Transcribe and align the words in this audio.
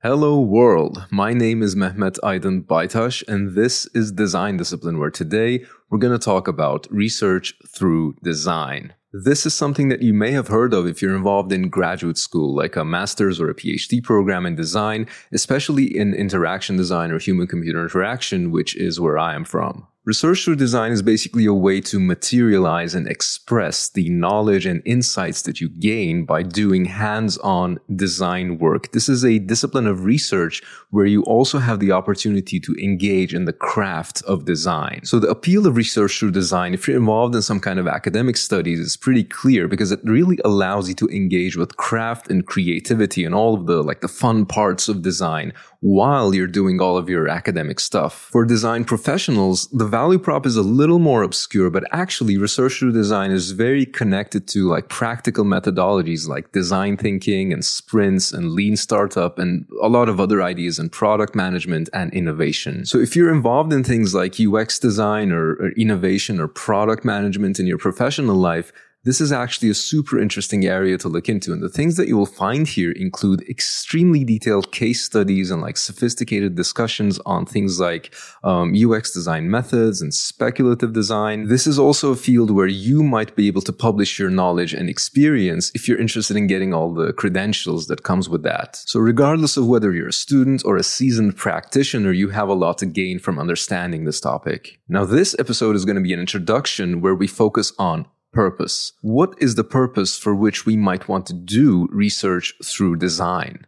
Hello 0.00 0.38
world, 0.38 1.06
my 1.10 1.32
name 1.32 1.60
is 1.60 1.74
Mehmet 1.74 2.20
Aydın 2.22 2.64
Baytaş 2.68 3.24
and 3.26 3.56
this 3.56 3.88
is 3.94 4.12
Design 4.12 4.56
Discipline 4.56 5.00
where 5.00 5.10
today 5.10 5.64
we're 5.90 5.98
going 5.98 6.16
to 6.16 6.24
talk 6.24 6.46
about 6.46 6.86
research 6.88 7.52
through 7.66 8.14
design. 8.22 8.94
This 9.12 9.44
is 9.44 9.54
something 9.54 9.88
that 9.88 10.00
you 10.00 10.14
may 10.14 10.30
have 10.30 10.46
heard 10.46 10.72
of 10.72 10.86
if 10.86 11.02
you're 11.02 11.16
involved 11.16 11.50
in 11.52 11.68
graduate 11.68 12.16
school, 12.16 12.54
like 12.54 12.76
a 12.76 12.84
master's 12.84 13.40
or 13.40 13.50
a 13.50 13.56
PhD 13.56 14.00
program 14.00 14.46
in 14.46 14.54
design, 14.54 15.08
especially 15.32 15.86
in 15.86 16.14
interaction 16.14 16.76
design 16.76 17.10
or 17.10 17.18
human 17.18 17.48
computer 17.48 17.82
interaction, 17.82 18.52
which 18.52 18.76
is 18.76 19.00
where 19.00 19.18
I 19.18 19.34
am 19.34 19.44
from. 19.44 19.88
Research 20.08 20.42
through 20.42 20.56
design 20.56 20.90
is 20.90 21.02
basically 21.02 21.44
a 21.44 21.52
way 21.52 21.82
to 21.82 22.00
materialize 22.00 22.94
and 22.94 23.06
express 23.06 23.90
the 23.90 24.08
knowledge 24.08 24.64
and 24.64 24.80
insights 24.86 25.42
that 25.42 25.60
you 25.60 25.68
gain 25.68 26.24
by 26.24 26.42
doing 26.42 26.86
hands-on 26.86 27.78
design 27.94 28.56
work. 28.56 28.92
This 28.92 29.10
is 29.10 29.22
a 29.22 29.38
discipline 29.38 29.86
of 29.86 30.06
research 30.06 30.62
where 30.88 31.04
you 31.04 31.22
also 31.24 31.58
have 31.58 31.78
the 31.78 31.92
opportunity 31.92 32.58
to 32.58 32.74
engage 32.82 33.34
in 33.34 33.44
the 33.44 33.52
craft 33.52 34.22
of 34.22 34.46
design. 34.46 35.04
So 35.04 35.18
the 35.18 35.28
appeal 35.28 35.66
of 35.66 35.76
research 35.76 36.18
through 36.18 36.30
design, 36.30 36.72
if 36.72 36.88
you're 36.88 36.96
involved 36.96 37.34
in 37.34 37.42
some 37.42 37.60
kind 37.60 37.78
of 37.78 37.86
academic 37.86 38.38
studies, 38.38 38.78
is 38.78 38.96
pretty 38.96 39.24
clear 39.24 39.68
because 39.68 39.92
it 39.92 40.00
really 40.04 40.38
allows 40.42 40.88
you 40.88 40.94
to 40.94 41.08
engage 41.08 41.58
with 41.58 41.76
craft 41.76 42.30
and 42.30 42.46
creativity 42.46 43.26
and 43.26 43.34
all 43.34 43.54
of 43.54 43.66
the 43.66 43.82
like 43.82 44.00
the 44.00 44.08
fun 44.08 44.46
parts 44.46 44.88
of 44.88 45.02
design 45.02 45.52
while 45.80 46.34
you're 46.34 46.48
doing 46.48 46.80
all 46.80 46.96
of 46.96 47.08
your 47.08 47.28
academic 47.28 47.78
stuff. 47.78 48.28
For 48.32 48.44
design 48.44 48.84
professionals, 48.84 49.68
the 49.68 49.86
value 49.86 50.18
prop 50.18 50.44
is 50.44 50.56
a 50.56 50.62
little 50.62 50.98
more 50.98 51.22
obscure, 51.22 51.70
but 51.70 51.84
actually 51.92 52.36
research 52.36 52.78
through 52.78 52.92
design 52.92 53.30
is 53.30 53.52
very 53.52 53.86
connected 53.86 54.48
to 54.48 54.68
like 54.68 54.88
practical 54.88 55.44
methodologies 55.44 56.26
like 56.26 56.50
design 56.52 56.96
thinking 56.96 57.52
and 57.52 57.64
sprints 57.64 58.32
and 58.32 58.52
lean 58.52 58.76
startup 58.76 59.38
and 59.38 59.66
a 59.80 59.88
lot 59.88 60.08
of 60.08 60.18
other 60.18 60.42
ideas 60.42 60.78
in 60.78 60.88
product 60.88 61.36
management 61.36 61.88
and 61.92 62.12
innovation. 62.12 62.84
So 62.84 62.98
if 62.98 63.14
you're 63.14 63.32
involved 63.32 63.72
in 63.72 63.84
things 63.84 64.14
like 64.14 64.40
UX 64.40 64.80
design 64.80 65.30
or, 65.30 65.52
or 65.54 65.70
innovation 65.72 66.40
or 66.40 66.48
product 66.48 67.04
management 67.04 67.60
in 67.60 67.66
your 67.66 67.78
professional 67.78 68.36
life, 68.36 68.72
this 69.04 69.20
is 69.20 69.32
actually 69.32 69.70
a 69.70 69.74
super 69.74 70.18
interesting 70.18 70.64
area 70.64 70.98
to 70.98 71.08
look 71.08 71.28
into. 71.28 71.52
And 71.52 71.62
the 71.62 71.68
things 71.68 71.96
that 71.96 72.08
you 72.08 72.16
will 72.16 72.26
find 72.26 72.66
here 72.66 72.90
include 72.92 73.48
extremely 73.48 74.24
detailed 74.24 74.72
case 74.72 75.04
studies 75.04 75.50
and 75.50 75.62
like 75.62 75.76
sophisticated 75.76 76.56
discussions 76.56 77.18
on 77.24 77.46
things 77.46 77.78
like 77.78 78.14
um, 78.42 78.74
UX 78.74 79.12
design 79.12 79.50
methods 79.50 80.02
and 80.02 80.12
speculative 80.12 80.92
design. 80.92 81.46
This 81.46 81.66
is 81.66 81.78
also 81.78 82.10
a 82.10 82.16
field 82.16 82.50
where 82.50 82.66
you 82.66 83.02
might 83.02 83.36
be 83.36 83.46
able 83.46 83.62
to 83.62 83.72
publish 83.72 84.18
your 84.18 84.30
knowledge 84.30 84.74
and 84.74 84.90
experience 84.90 85.70
if 85.74 85.86
you're 85.86 86.00
interested 86.00 86.36
in 86.36 86.46
getting 86.48 86.74
all 86.74 86.92
the 86.92 87.12
credentials 87.12 87.86
that 87.86 88.02
comes 88.02 88.28
with 88.28 88.42
that. 88.42 88.76
So 88.76 88.98
regardless 88.98 89.56
of 89.56 89.66
whether 89.66 89.92
you're 89.92 90.08
a 90.08 90.12
student 90.12 90.64
or 90.64 90.76
a 90.76 90.82
seasoned 90.82 91.36
practitioner, 91.36 92.12
you 92.12 92.30
have 92.30 92.48
a 92.48 92.54
lot 92.54 92.78
to 92.78 92.86
gain 92.86 93.20
from 93.20 93.38
understanding 93.38 94.04
this 94.04 94.20
topic. 94.20 94.80
Now, 94.88 95.04
this 95.04 95.36
episode 95.38 95.76
is 95.76 95.84
going 95.84 95.96
to 95.96 96.02
be 96.02 96.12
an 96.12 96.20
introduction 96.20 97.00
where 97.00 97.14
we 97.14 97.26
focus 97.26 97.72
on 97.78 98.06
purpose. 98.32 98.92
What 99.00 99.34
is 99.38 99.54
the 99.54 99.64
purpose 99.64 100.18
for 100.18 100.34
which 100.34 100.66
we 100.66 100.76
might 100.76 101.08
want 101.08 101.26
to 101.26 101.32
do 101.32 101.88
research 101.90 102.54
through 102.64 102.96
design? 102.96 103.66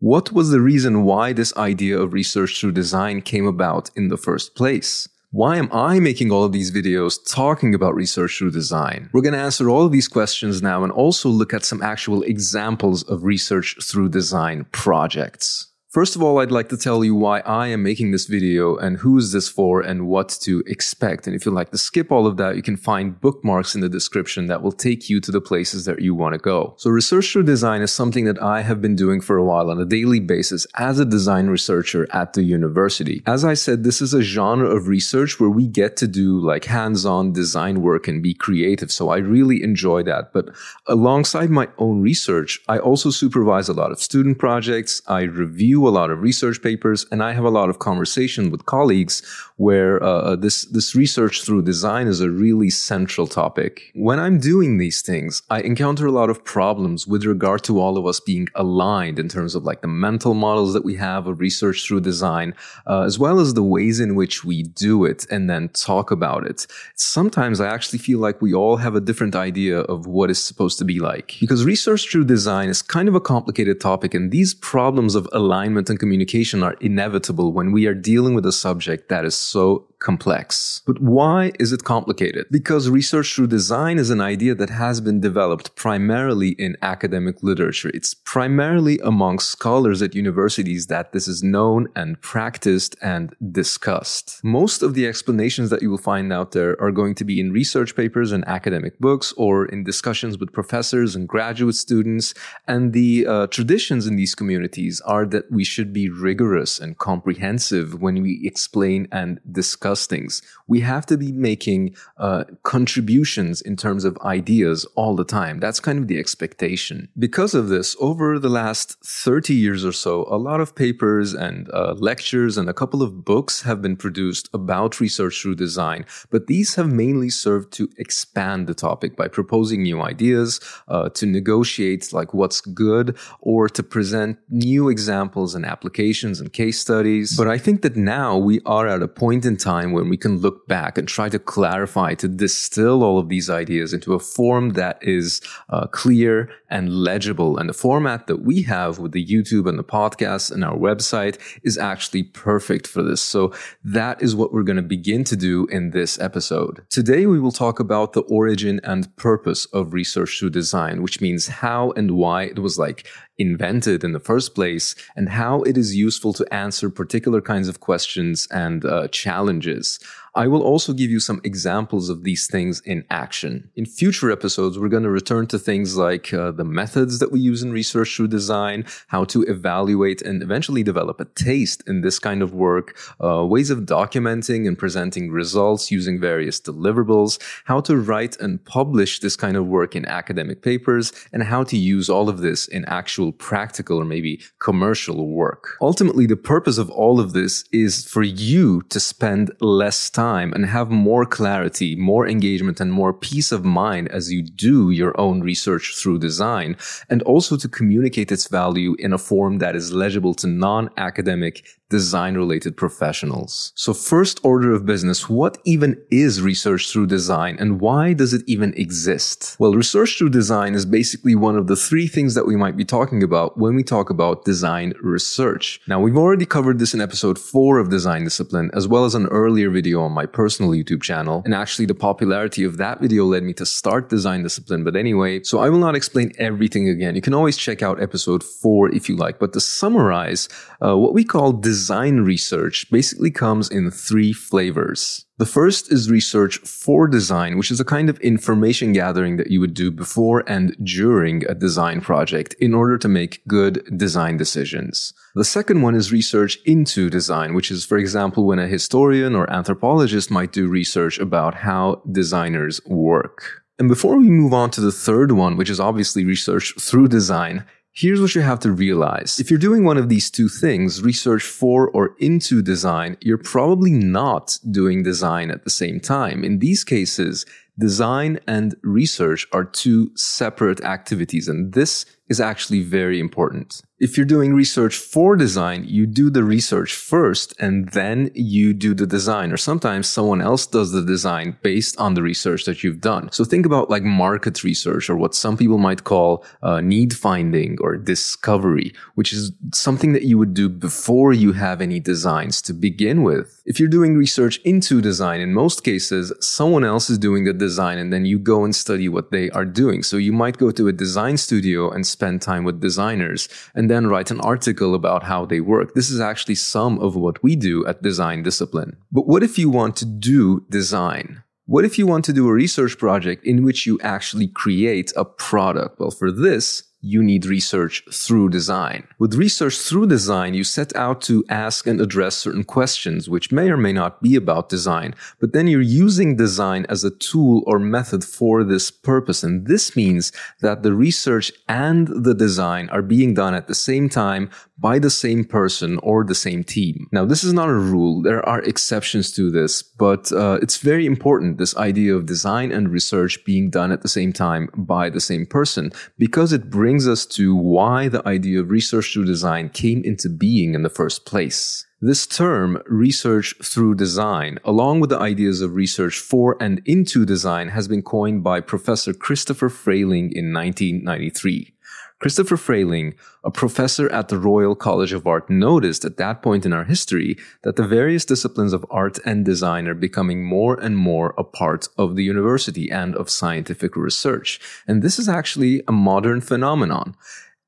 What 0.00 0.32
was 0.32 0.50
the 0.50 0.60
reason 0.60 1.04
why 1.04 1.32
this 1.32 1.56
idea 1.56 1.98
of 1.98 2.12
research 2.12 2.60
through 2.60 2.72
design 2.72 3.22
came 3.22 3.46
about 3.46 3.90
in 3.96 4.08
the 4.08 4.18
first 4.18 4.54
place? 4.54 5.08
Why 5.30 5.56
am 5.56 5.68
I 5.72 5.98
making 5.98 6.30
all 6.30 6.44
of 6.44 6.52
these 6.52 6.70
videos 6.70 7.18
talking 7.28 7.74
about 7.74 7.96
research 7.96 8.38
through 8.38 8.52
design? 8.52 9.10
We're 9.12 9.22
going 9.22 9.32
to 9.32 9.40
answer 9.40 9.68
all 9.68 9.84
of 9.84 9.90
these 9.90 10.06
questions 10.06 10.62
now 10.62 10.84
and 10.84 10.92
also 10.92 11.28
look 11.28 11.52
at 11.52 11.64
some 11.64 11.82
actual 11.82 12.22
examples 12.22 13.02
of 13.04 13.24
research 13.24 13.76
through 13.82 14.10
design 14.10 14.66
projects. 14.70 15.72
First 15.94 16.16
of 16.16 16.24
all, 16.24 16.40
I'd 16.40 16.50
like 16.50 16.70
to 16.70 16.76
tell 16.76 17.04
you 17.04 17.14
why 17.14 17.38
I 17.46 17.68
am 17.68 17.84
making 17.84 18.10
this 18.10 18.26
video 18.26 18.74
and 18.74 18.96
who 18.96 19.16
is 19.16 19.30
this 19.30 19.48
for 19.48 19.80
and 19.80 20.08
what 20.08 20.28
to 20.40 20.64
expect. 20.66 21.28
And 21.28 21.36
if 21.36 21.46
you'd 21.46 21.54
like 21.54 21.70
to 21.70 21.78
skip 21.78 22.10
all 22.10 22.26
of 22.26 22.36
that, 22.36 22.56
you 22.56 22.62
can 22.62 22.76
find 22.76 23.20
bookmarks 23.20 23.76
in 23.76 23.80
the 23.80 23.88
description 23.88 24.48
that 24.48 24.60
will 24.60 24.72
take 24.72 25.08
you 25.08 25.20
to 25.20 25.30
the 25.30 25.40
places 25.40 25.84
that 25.84 26.02
you 26.02 26.12
want 26.12 26.32
to 26.32 26.38
go. 26.38 26.74
So 26.78 26.90
research 26.90 27.30
through 27.30 27.44
design 27.44 27.80
is 27.80 27.92
something 27.92 28.24
that 28.24 28.42
I 28.42 28.62
have 28.62 28.82
been 28.82 28.96
doing 28.96 29.20
for 29.20 29.36
a 29.36 29.44
while 29.44 29.70
on 29.70 29.80
a 29.80 29.84
daily 29.84 30.18
basis 30.18 30.66
as 30.74 30.98
a 30.98 31.04
design 31.04 31.46
researcher 31.46 32.08
at 32.12 32.32
the 32.32 32.42
university. 32.42 33.22
As 33.24 33.44
I 33.44 33.54
said, 33.54 33.84
this 33.84 34.02
is 34.02 34.12
a 34.12 34.20
genre 34.20 34.68
of 34.68 34.88
research 34.88 35.38
where 35.38 35.48
we 35.48 35.68
get 35.68 35.96
to 35.98 36.08
do 36.08 36.40
like 36.40 36.64
hands-on 36.64 37.32
design 37.32 37.82
work 37.82 38.08
and 38.08 38.20
be 38.20 38.34
creative. 38.34 38.90
So 38.90 39.10
I 39.10 39.18
really 39.18 39.62
enjoy 39.62 40.02
that. 40.02 40.32
But 40.32 40.48
alongside 40.88 41.50
my 41.50 41.68
own 41.78 42.02
research, 42.02 42.60
I 42.66 42.80
also 42.80 43.10
supervise 43.10 43.68
a 43.68 43.74
lot 43.74 43.92
of 43.92 44.02
student 44.02 44.40
projects. 44.40 45.00
I 45.06 45.22
review 45.22 45.83
a 45.88 45.90
lot 45.90 46.10
of 46.10 46.20
research 46.20 46.62
papers, 46.62 47.06
and 47.10 47.22
I 47.22 47.32
have 47.32 47.44
a 47.44 47.50
lot 47.50 47.68
of 47.68 47.78
conversation 47.78 48.50
with 48.50 48.66
colleagues 48.66 49.22
where 49.56 50.02
uh, 50.02 50.06
uh, 50.06 50.36
this 50.36 50.64
this 50.66 50.94
research 50.94 51.44
through 51.44 51.62
design 51.62 52.06
is 52.08 52.20
a 52.20 52.30
really 52.30 52.70
central 52.70 53.26
topic. 53.26 53.92
When 53.94 54.18
I'm 54.18 54.38
doing 54.38 54.78
these 54.78 55.02
things, 55.02 55.42
I 55.50 55.60
encounter 55.60 56.06
a 56.06 56.12
lot 56.12 56.30
of 56.30 56.44
problems 56.44 57.06
with 57.06 57.24
regard 57.24 57.62
to 57.64 57.80
all 57.80 57.96
of 57.96 58.06
us 58.06 58.20
being 58.20 58.48
aligned 58.54 59.18
in 59.18 59.28
terms 59.28 59.54
of 59.54 59.64
like 59.64 59.82
the 59.82 59.88
mental 59.88 60.34
models 60.34 60.72
that 60.72 60.84
we 60.84 60.96
have 60.96 61.26
of 61.26 61.40
research 61.40 61.86
through 61.86 62.00
design, 62.00 62.54
uh, 62.86 63.02
as 63.02 63.18
well 63.18 63.38
as 63.38 63.54
the 63.54 63.62
ways 63.62 64.00
in 64.00 64.14
which 64.14 64.44
we 64.44 64.62
do 64.62 65.04
it 65.04 65.26
and 65.30 65.48
then 65.48 65.68
talk 65.68 66.10
about 66.10 66.46
it. 66.46 66.66
Sometimes 66.96 67.60
I 67.60 67.68
actually 67.68 68.00
feel 68.00 68.18
like 68.18 68.42
we 68.42 68.54
all 68.54 68.76
have 68.76 68.94
a 68.94 69.00
different 69.00 69.36
idea 69.36 69.80
of 69.80 70.06
what 70.06 70.30
is 70.30 70.42
supposed 70.42 70.78
to 70.78 70.84
be 70.84 70.98
like 70.98 71.36
because 71.40 71.64
research 71.64 72.10
through 72.10 72.24
design 72.24 72.68
is 72.68 72.82
kind 72.82 73.08
of 73.08 73.14
a 73.14 73.20
complicated 73.20 73.80
topic, 73.80 74.14
and 74.14 74.30
these 74.30 74.54
problems 74.54 75.14
of 75.14 75.28
alignment 75.32 75.73
and 75.76 75.98
communication 75.98 76.62
are 76.62 76.74
inevitable 76.80 77.52
when 77.52 77.72
we 77.72 77.86
are 77.86 77.94
dealing 77.94 78.34
with 78.34 78.46
a 78.46 78.52
subject 78.52 79.08
that 79.08 79.24
is 79.24 79.34
so 79.34 79.86
complex. 80.04 80.82
But 80.86 81.00
why 81.00 81.52
is 81.58 81.72
it 81.72 81.84
complicated? 81.84 82.46
Because 82.50 82.90
research 82.90 83.34
through 83.34 83.46
design 83.46 83.98
is 83.98 84.10
an 84.10 84.20
idea 84.20 84.54
that 84.54 84.68
has 84.68 85.00
been 85.00 85.18
developed 85.20 85.74
primarily 85.76 86.50
in 86.50 86.76
academic 86.82 87.42
literature. 87.42 87.90
It's 87.94 88.12
primarily 88.12 88.98
among 88.98 89.38
scholars 89.38 90.02
at 90.02 90.14
universities 90.14 90.88
that 90.88 91.12
this 91.12 91.26
is 91.26 91.42
known 91.42 91.88
and 91.96 92.20
practiced 92.20 92.96
and 93.00 93.34
discussed. 93.50 94.40
Most 94.44 94.82
of 94.82 94.92
the 94.92 95.06
explanations 95.06 95.70
that 95.70 95.80
you 95.80 95.90
will 95.90 96.06
find 96.12 96.30
out 96.32 96.52
there 96.52 96.80
are 96.82 96.92
going 96.92 97.14
to 97.14 97.24
be 97.24 97.40
in 97.40 97.50
research 97.50 97.96
papers 97.96 98.30
and 98.30 98.46
academic 98.46 98.98
books 98.98 99.32
or 99.38 99.64
in 99.66 99.84
discussions 99.84 100.36
with 100.38 100.52
professors 100.52 101.16
and 101.16 101.26
graduate 101.26 101.76
students. 101.76 102.34
And 102.68 102.92
the 102.92 103.26
uh, 103.26 103.46
traditions 103.46 104.06
in 104.06 104.16
these 104.16 104.34
communities 104.34 105.00
are 105.06 105.24
that 105.26 105.50
we 105.50 105.63
should 105.64 105.92
be 105.92 106.08
rigorous 106.08 106.78
and 106.78 106.98
comprehensive 106.98 108.00
when 108.00 108.22
we 108.22 108.40
explain 108.44 109.08
and 109.10 109.40
discuss 109.50 110.06
things. 110.06 110.42
We 110.66 110.80
have 110.80 111.06
to 111.06 111.16
be 111.16 111.32
making 111.32 111.96
uh, 112.18 112.44
contributions 112.62 113.60
in 113.60 113.76
terms 113.76 114.04
of 114.04 114.18
ideas 114.18 114.84
all 114.94 115.16
the 115.16 115.24
time. 115.24 115.60
That's 115.60 115.80
kind 115.80 115.98
of 115.98 116.08
the 116.08 116.18
expectation. 116.18 117.08
Because 117.18 117.54
of 117.54 117.68
this, 117.68 117.96
over 117.98 118.38
the 118.38 118.48
last 118.48 118.96
30 119.04 119.54
years 119.54 119.84
or 119.84 119.92
so, 119.92 120.26
a 120.30 120.36
lot 120.36 120.60
of 120.60 120.74
papers 120.74 121.34
and 121.34 121.70
uh, 121.72 121.94
lectures 121.98 122.56
and 122.56 122.68
a 122.68 122.74
couple 122.74 123.02
of 123.02 123.24
books 123.24 123.62
have 123.62 123.82
been 123.82 123.96
produced 123.96 124.48
about 124.52 125.00
research 125.00 125.40
through 125.40 125.56
design, 125.56 126.04
but 126.30 126.46
these 126.46 126.74
have 126.74 126.92
mainly 126.92 127.30
served 127.30 127.72
to 127.72 127.88
expand 127.98 128.66
the 128.66 128.74
topic 128.74 129.16
by 129.16 129.28
proposing 129.28 129.82
new 129.82 130.00
ideas, 130.00 130.60
uh, 130.88 131.08
to 131.10 131.26
negotiate 131.26 132.12
like 132.12 132.34
what's 132.34 132.60
good, 132.60 133.16
or 133.40 133.68
to 133.68 133.82
present 133.82 134.38
new 134.48 134.88
examples 134.88 135.53
and 135.54 135.64
applications 135.64 136.40
and 136.40 136.52
case 136.52 136.80
studies. 136.80 137.36
But 137.36 137.48
I 137.48 137.58
think 137.58 137.82
that 137.82 137.96
now 137.96 138.36
we 138.36 138.60
are 138.66 138.88
at 138.88 139.02
a 139.02 139.08
point 139.08 139.44
in 139.44 139.56
time 139.56 139.92
when 139.92 140.08
we 140.08 140.16
can 140.16 140.38
look 140.38 140.66
back 140.66 140.98
and 140.98 141.06
try 141.06 141.28
to 141.28 141.38
clarify, 141.38 142.14
to 142.14 142.28
distill 142.28 143.02
all 143.02 143.18
of 143.18 143.28
these 143.28 143.48
ideas 143.50 143.92
into 143.92 144.14
a 144.14 144.18
form 144.18 144.70
that 144.70 144.98
is 145.02 145.40
uh, 145.68 145.86
clear 145.86 146.50
and 146.70 146.92
legible. 146.92 147.56
And 147.56 147.68
the 147.68 147.74
format 147.74 148.26
that 148.26 148.42
we 148.42 148.62
have 148.62 148.98
with 148.98 149.12
the 149.12 149.24
YouTube 149.24 149.68
and 149.68 149.78
the 149.78 149.84
podcast 149.84 150.50
and 150.50 150.64
our 150.64 150.76
website 150.76 151.38
is 151.62 151.78
actually 151.78 152.24
perfect 152.24 152.86
for 152.86 153.02
this. 153.02 153.22
So 153.22 153.52
that 153.84 154.20
is 154.20 154.34
what 154.34 154.52
we're 154.52 154.62
going 154.62 154.76
to 154.76 154.82
begin 154.82 155.24
to 155.24 155.36
do 155.36 155.66
in 155.66 155.90
this 155.90 156.18
episode. 156.18 156.84
Today, 156.90 157.26
we 157.26 157.38
will 157.38 157.52
talk 157.52 157.78
about 157.78 158.12
the 158.12 158.22
origin 158.22 158.80
and 158.82 159.14
purpose 159.16 159.66
of 159.66 159.92
research 159.92 160.38
through 160.38 160.50
design, 160.50 161.02
which 161.02 161.20
means 161.20 161.46
how 161.46 161.92
and 161.92 162.12
why 162.12 162.42
it 162.44 162.58
was 162.58 162.78
like 162.78 163.06
invented 163.38 164.04
in 164.04 164.12
the 164.12 164.20
first 164.20 164.54
place 164.54 164.94
and 165.16 165.28
how 165.28 165.62
it 165.62 165.76
is 165.76 165.96
useful 165.96 166.32
to 166.34 166.54
answer 166.54 166.88
particular 166.88 167.40
kinds 167.40 167.68
of 167.68 167.80
questions 167.80 168.46
and 168.50 168.84
uh, 168.84 169.08
challenges. 169.08 169.98
I 170.36 170.48
will 170.48 170.62
also 170.62 170.92
give 170.92 171.12
you 171.12 171.20
some 171.20 171.40
examples 171.44 172.08
of 172.08 172.24
these 172.24 172.48
things 172.48 172.80
in 172.80 173.04
action. 173.08 173.70
In 173.76 173.86
future 173.86 174.32
episodes, 174.32 174.76
we're 174.76 174.88
going 174.88 175.04
to 175.04 175.10
return 175.10 175.46
to 175.46 175.60
things 175.60 175.96
like 175.96 176.34
uh, 176.34 176.50
the 176.50 176.64
methods 176.64 177.20
that 177.20 177.30
we 177.30 177.38
use 177.38 177.62
in 177.62 177.70
research 177.70 178.16
through 178.16 178.28
design, 178.28 178.84
how 179.06 179.22
to 179.26 179.42
evaluate 179.42 180.22
and 180.22 180.42
eventually 180.42 180.82
develop 180.82 181.20
a 181.20 181.26
taste 181.36 181.84
in 181.86 182.00
this 182.00 182.18
kind 182.18 182.42
of 182.42 182.52
work, 182.52 182.98
uh, 183.22 183.46
ways 183.46 183.70
of 183.70 183.82
documenting 183.82 184.66
and 184.66 184.76
presenting 184.76 185.30
results 185.30 185.92
using 185.92 186.18
various 186.18 186.60
deliverables, 186.60 187.40
how 187.66 187.80
to 187.82 187.96
write 187.96 188.36
and 188.40 188.64
publish 188.64 189.20
this 189.20 189.36
kind 189.36 189.56
of 189.56 189.66
work 189.66 189.94
in 189.94 190.04
academic 190.06 190.62
papers, 190.62 191.12
and 191.32 191.44
how 191.44 191.62
to 191.62 191.76
use 191.76 192.10
all 192.10 192.28
of 192.28 192.38
this 192.38 192.66
in 192.66 192.84
actual 192.86 193.30
practical 193.30 193.98
or 193.98 194.04
maybe 194.04 194.42
commercial 194.58 195.28
work. 195.28 195.76
Ultimately, 195.80 196.26
the 196.26 196.36
purpose 196.36 196.76
of 196.76 196.90
all 196.90 197.20
of 197.20 197.34
this 197.34 197.64
is 197.70 198.04
for 198.04 198.24
you 198.24 198.82
to 198.88 198.98
spend 198.98 199.52
less 199.60 200.10
time 200.10 200.23
and 200.24 200.64
have 200.66 200.90
more 200.90 201.26
clarity, 201.26 201.94
more 201.96 202.26
engagement, 202.26 202.80
and 202.80 202.92
more 202.92 203.12
peace 203.12 203.52
of 203.52 203.64
mind 203.64 204.08
as 204.08 204.32
you 204.32 204.42
do 204.42 204.90
your 204.90 205.18
own 205.20 205.40
research 205.40 205.94
through 205.96 206.18
design, 206.18 206.76
and 207.10 207.22
also 207.22 207.56
to 207.56 207.68
communicate 207.68 208.32
its 208.32 208.48
value 208.48 208.94
in 208.98 209.12
a 209.12 209.18
form 209.18 209.58
that 209.58 209.76
is 209.76 209.92
legible 209.92 210.34
to 210.34 210.46
non-academic 210.46 211.66
design 211.98 212.34
related 212.34 212.76
professionals. 212.76 213.72
So 213.76 213.94
first 213.94 214.36
order 214.42 214.70
of 214.74 214.84
business, 214.84 215.28
what 215.28 215.58
even 215.64 215.90
is 216.10 216.42
research 216.42 216.90
through 216.90 217.06
design 217.06 217.56
and 217.60 217.80
why 217.80 218.14
does 218.20 218.32
it 218.34 218.42
even 218.54 218.70
exist? 218.84 219.56
Well, 219.60 219.74
research 219.84 220.18
through 220.18 220.30
design 220.30 220.74
is 220.74 220.84
basically 221.00 221.36
one 221.36 221.56
of 221.56 221.68
the 221.68 221.76
three 221.88 222.08
things 222.16 222.34
that 222.34 222.48
we 222.50 222.56
might 222.56 222.76
be 222.76 222.84
talking 222.96 223.22
about 223.22 223.48
when 223.62 223.76
we 223.78 223.84
talk 223.84 224.10
about 224.10 224.44
design 224.44 224.88
research. 225.14 225.80
Now, 225.86 226.00
we've 226.00 226.22
already 226.24 226.46
covered 226.56 226.80
this 226.80 226.94
in 226.94 227.00
episode 227.00 227.38
four 227.38 227.78
of 227.78 227.90
design 227.90 228.24
discipline, 228.24 228.68
as 228.74 228.88
well 228.88 229.04
as 229.04 229.14
an 229.14 229.26
earlier 229.26 229.70
video 229.78 230.00
on 230.06 230.12
my 230.20 230.26
personal 230.26 230.72
YouTube 230.72 231.02
channel. 231.10 231.42
And 231.44 231.54
actually 231.54 231.86
the 231.86 232.00
popularity 232.08 232.64
of 232.64 232.76
that 232.78 232.96
video 233.04 233.24
led 233.24 233.44
me 233.44 233.52
to 233.60 233.66
start 233.66 234.08
design 234.08 234.42
discipline. 234.42 234.82
But 234.82 234.96
anyway, 235.04 235.32
so 235.44 235.54
I 235.64 235.68
will 235.70 235.84
not 235.86 235.94
explain 235.94 236.32
everything 236.48 236.88
again. 236.88 237.14
You 237.14 237.24
can 237.28 237.34
always 237.34 237.56
check 237.66 237.80
out 237.86 238.02
episode 238.02 238.42
four 238.42 238.82
if 238.98 239.08
you 239.08 239.16
like. 239.24 239.38
But 239.38 239.52
to 239.52 239.60
summarize, 239.60 240.48
uh, 240.84 240.96
what 241.02 241.14
we 241.18 241.24
call 241.34 241.52
design 241.52 241.83
research 241.90 242.90
basically 242.90 243.30
comes 243.30 243.70
in 243.70 243.90
three 243.90 244.32
flavors. 244.32 245.26
The 245.38 245.46
first 245.46 245.90
is 245.90 246.10
research 246.10 246.58
for 246.58 247.08
design, 247.08 247.58
which 247.58 247.70
is 247.70 247.80
a 247.80 247.84
kind 247.84 248.08
of 248.08 248.20
information 248.20 248.92
gathering 248.92 249.36
that 249.36 249.50
you 249.50 249.60
would 249.60 249.74
do 249.74 249.90
before 249.90 250.44
and 250.46 250.76
during 250.84 251.44
a 251.46 251.54
design 251.54 252.00
project 252.00 252.54
in 252.60 252.72
order 252.72 252.96
to 252.98 253.08
make 253.08 253.42
good 253.48 253.82
design 253.96 254.36
decisions. 254.36 255.12
The 255.34 255.44
second 255.44 255.82
one 255.82 255.96
is 255.96 256.12
research 256.12 256.58
into 256.64 257.10
design, 257.10 257.54
which 257.54 257.70
is, 257.70 257.84
for 257.84 257.98
example, 257.98 258.46
when 258.46 258.60
a 258.60 258.68
historian 258.68 259.34
or 259.34 259.50
anthropologist 259.50 260.30
might 260.30 260.52
do 260.52 260.68
research 260.68 261.18
about 261.18 261.54
how 261.54 262.02
designers 262.12 262.80
work. 262.86 263.64
And 263.78 263.88
before 263.88 264.16
we 264.16 264.30
move 264.30 264.54
on 264.54 264.70
to 264.70 264.80
the 264.80 264.92
third 264.92 265.32
one, 265.32 265.56
which 265.56 265.70
is 265.70 265.80
obviously 265.80 266.24
research 266.24 266.74
through 266.78 267.08
design, 267.08 267.64
Here's 267.96 268.20
what 268.20 268.34
you 268.34 268.40
have 268.40 268.58
to 268.60 268.72
realize. 268.72 269.38
If 269.38 269.50
you're 269.50 269.58
doing 269.58 269.84
one 269.84 269.98
of 269.98 270.08
these 270.08 270.28
two 270.28 270.48
things, 270.48 271.00
research 271.00 271.44
for 271.44 271.88
or 271.90 272.16
into 272.18 272.60
design, 272.60 273.16
you're 273.20 273.38
probably 273.38 273.92
not 273.92 274.58
doing 274.68 275.04
design 275.04 275.52
at 275.52 275.62
the 275.62 275.70
same 275.70 276.00
time. 276.00 276.42
In 276.42 276.58
these 276.58 276.82
cases, 276.82 277.46
design 277.78 278.40
and 278.48 278.74
research 278.82 279.46
are 279.52 279.64
two 279.64 280.10
separate 280.16 280.80
activities, 280.80 281.46
and 281.46 281.72
this 281.72 282.04
is 282.28 282.40
actually 282.40 282.82
very 282.82 283.20
important. 283.20 283.82
If 284.00 284.16
you're 284.16 284.26
doing 284.26 284.52
research 284.54 284.96
for 284.96 285.36
design, 285.36 285.84
you 285.86 286.04
do 286.04 286.28
the 286.28 286.42
research 286.42 286.94
first 286.94 287.54
and 287.60 287.88
then 287.90 288.30
you 288.34 288.74
do 288.74 288.92
the 288.92 289.06
design. 289.06 289.52
Or 289.52 289.56
sometimes 289.56 290.08
someone 290.08 290.42
else 290.42 290.66
does 290.66 290.90
the 290.90 291.00
design 291.00 291.56
based 291.62 291.98
on 291.98 292.14
the 292.14 292.22
research 292.22 292.64
that 292.64 292.82
you've 292.82 293.00
done. 293.00 293.30
So 293.30 293.44
think 293.44 293.64
about 293.64 293.90
like 293.90 294.02
market 294.02 294.64
research 294.64 295.08
or 295.08 295.16
what 295.16 295.34
some 295.34 295.56
people 295.56 295.78
might 295.78 296.04
call 296.04 296.44
uh, 296.62 296.80
need 296.80 297.14
finding 297.14 297.78
or 297.80 297.96
discovery, 297.96 298.92
which 299.14 299.32
is 299.32 299.52
something 299.72 300.12
that 300.12 300.24
you 300.24 300.38
would 300.38 300.54
do 300.54 300.68
before 300.68 301.32
you 301.32 301.52
have 301.52 301.80
any 301.80 302.00
designs 302.00 302.60
to 302.62 302.72
begin 302.72 303.22
with. 303.22 303.62
If 303.64 303.78
you're 303.78 303.88
doing 303.88 304.16
research 304.16 304.58
into 304.64 305.00
design, 305.00 305.40
in 305.40 305.54
most 305.54 305.84
cases, 305.84 306.32
someone 306.40 306.84
else 306.84 307.08
is 307.08 307.16
doing 307.16 307.44
the 307.44 307.54
design 307.54 307.96
and 307.98 308.12
then 308.12 308.26
you 308.26 308.38
go 308.38 308.64
and 308.64 308.74
study 308.74 309.08
what 309.08 309.30
they 309.30 309.48
are 309.50 309.64
doing. 309.64 310.02
So 310.02 310.16
you 310.16 310.32
might 310.32 310.58
go 310.58 310.70
to 310.72 310.88
a 310.88 310.92
design 310.92 311.38
studio 311.38 311.90
and 311.90 312.04
spend 312.18 312.40
time 312.40 312.64
with 312.64 312.80
designers 312.80 313.48
and 313.74 313.90
then 313.90 314.06
write 314.06 314.30
an 314.30 314.40
article 314.40 314.94
about 314.94 315.24
how 315.24 315.44
they 315.44 315.60
work. 315.60 315.88
This 315.94 316.10
is 316.10 316.20
actually 316.20 316.54
some 316.54 316.98
of 317.00 317.16
what 317.16 317.42
we 317.42 317.56
do 317.56 317.84
at 317.86 318.02
Design 318.02 318.42
Discipline. 318.42 318.96
But 319.10 319.26
what 319.26 319.42
if 319.42 319.58
you 319.58 319.68
want 319.68 319.96
to 319.96 320.06
do 320.06 320.64
design? 320.70 321.42
What 321.66 321.84
if 321.84 321.98
you 321.98 322.06
want 322.06 322.24
to 322.26 322.32
do 322.32 322.48
a 322.48 322.52
research 322.52 322.98
project 322.98 323.44
in 323.44 323.64
which 323.64 323.86
you 323.86 323.98
actually 324.02 324.48
create 324.48 325.12
a 325.16 325.24
product? 325.24 325.98
Well, 325.98 326.10
for 326.10 326.30
this, 326.30 326.82
you 327.04 327.22
need 327.22 327.44
research 327.44 328.02
through 328.12 328.48
design. 328.48 329.06
With 329.18 329.34
research 329.34 329.76
through 329.78 330.06
design, 330.06 330.54
you 330.54 330.64
set 330.64 330.94
out 330.96 331.20
to 331.22 331.44
ask 331.48 331.86
and 331.86 332.00
address 332.00 332.36
certain 332.36 332.64
questions, 332.64 333.28
which 333.28 333.52
may 333.52 333.68
or 333.70 333.76
may 333.76 333.92
not 333.92 334.22
be 334.22 334.36
about 334.36 334.70
design, 334.70 335.14
but 335.38 335.52
then 335.52 335.66
you're 335.66 335.80
using 335.80 336.36
design 336.36 336.86
as 336.88 337.04
a 337.04 337.10
tool 337.10 337.62
or 337.66 337.78
method 337.78 338.24
for 338.24 338.64
this 338.64 338.90
purpose. 338.90 339.42
And 339.42 339.66
this 339.66 339.94
means 339.94 340.32
that 340.60 340.82
the 340.82 340.94
research 340.94 341.52
and 341.68 342.08
the 342.24 342.34
design 342.34 342.88
are 342.88 343.02
being 343.02 343.34
done 343.34 343.54
at 343.54 343.68
the 343.68 343.74
same 343.74 344.08
time 344.08 344.50
by 344.78 344.98
the 344.98 345.10
same 345.10 345.44
person 345.44 345.98
or 346.02 346.24
the 346.24 346.34
same 346.34 346.64
team. 346.64 347.06
Now, 347.12 347.24
this 347.24 347.44
is 347.44 347.52
not 347.52 347.68
a 347.68 347.74
rule. 347.94 348.22
There 348.22 348.44
are 348.48 348.60
exceptions 348.62 349.30
to 349.32 349.50
this, 349.50 349.82
but 349.82 350.32
uh, 350.32 350.58
it's 350.62 350.78
very 350.78 351.06
important, 351.06 351.58
this 351.58 351.76
idea 351.76 352.14
of 352.16 352.26
design 352.26 352.72
and 352.72 352.88
research 352.88 353.44
being 353.44 353.70
done 353.70 353.92
at 353.92 354.02
the 354.02 354.08
same 354.08 354.32
time 354.32 354.68
by 354.74 355.10
the 355.10 355.20
same 355.20 355.46
person, 355.46 355.92
because 356.18 356.52
it 356.52 356.70
brings 356.70 356.93
us 357.02 357.26
to 357.26 357.54
why 357.54 358.08
the 358.08 358.26
idea 358.26 358.60
of 358.60 358.70
research 358.70 359.12
through 359.12 359.24
design 359.24 359.68
came 359.68 360.02
into 360.04 360.28
being 360.28 360.74
in 360.74 360.82
the 360.82 360.88
first 360.88 361.26
place. 361.26 361.84
This 362.00 362.26
term, 362.26 362.80
research 362.86 363.54
through 363.62 363.96
design, 363.96 364.58
along 364.64 365.00
with 365.00 365.10
the 365.10 365.18
ideas 365.18 365.60
of 365.60 365.74
research 365.74 366.18
for 366.18 366.56
and 366.60 366.80
into 366.84 367.24
design, 367.24 367.68
has 367.68 367.88
been 367.88 368.02
coined 368.02 368.44
by 368.44 368.60
Professor 368.60 369.12
Christopher 369.12 369.68
Frayling 369.68 370.30
in 370.32 370.52
1993. 370.52 371.74
Christopher 372.20 372.56
Frayling, 372.56 373.14
a 373.42 373.50
professor 373.50 374.10
at 374.10 374.28
the 374.28 374.38
Royal 374.38 374.74
College 374.74 375.12
of 375.12 375.26
Art, 375.26 375.50
noticed 375.50 376.04
at 376.04 376.16
that 376.16 376.42
point 376.42 376.64
in 376.64 376.72
our 376.72 376.84
history 376.84 377.36
that 377.64 377.76
the 377.76 377.86
various 377.86 378.24
disciplines 378.24 378.72
of 378.72 378.86
art 378.88 379.18
and 379.26 379.44
design 379.44 379.86
are 379.88 379.94
becoming 379.94 380.44
more 380.44 380.80
and 380.80 380.96
more 380.96 381.34
a 381.36 381.44
part 381.44 381.88
of 381.98 382.14
the 382.14 382.24
university 382.24 382.90
and 382.90 383.14
of 383.16 383.28
scientific 383.28 383.96
research. 383.96 384.60
And 384.86 385.02
this 385.02 385.18
is 385.18 385.28
actually 385.28 385.82
a 385.88 385.92
modern 385.92 386.40
phenomenon 386.40 387.14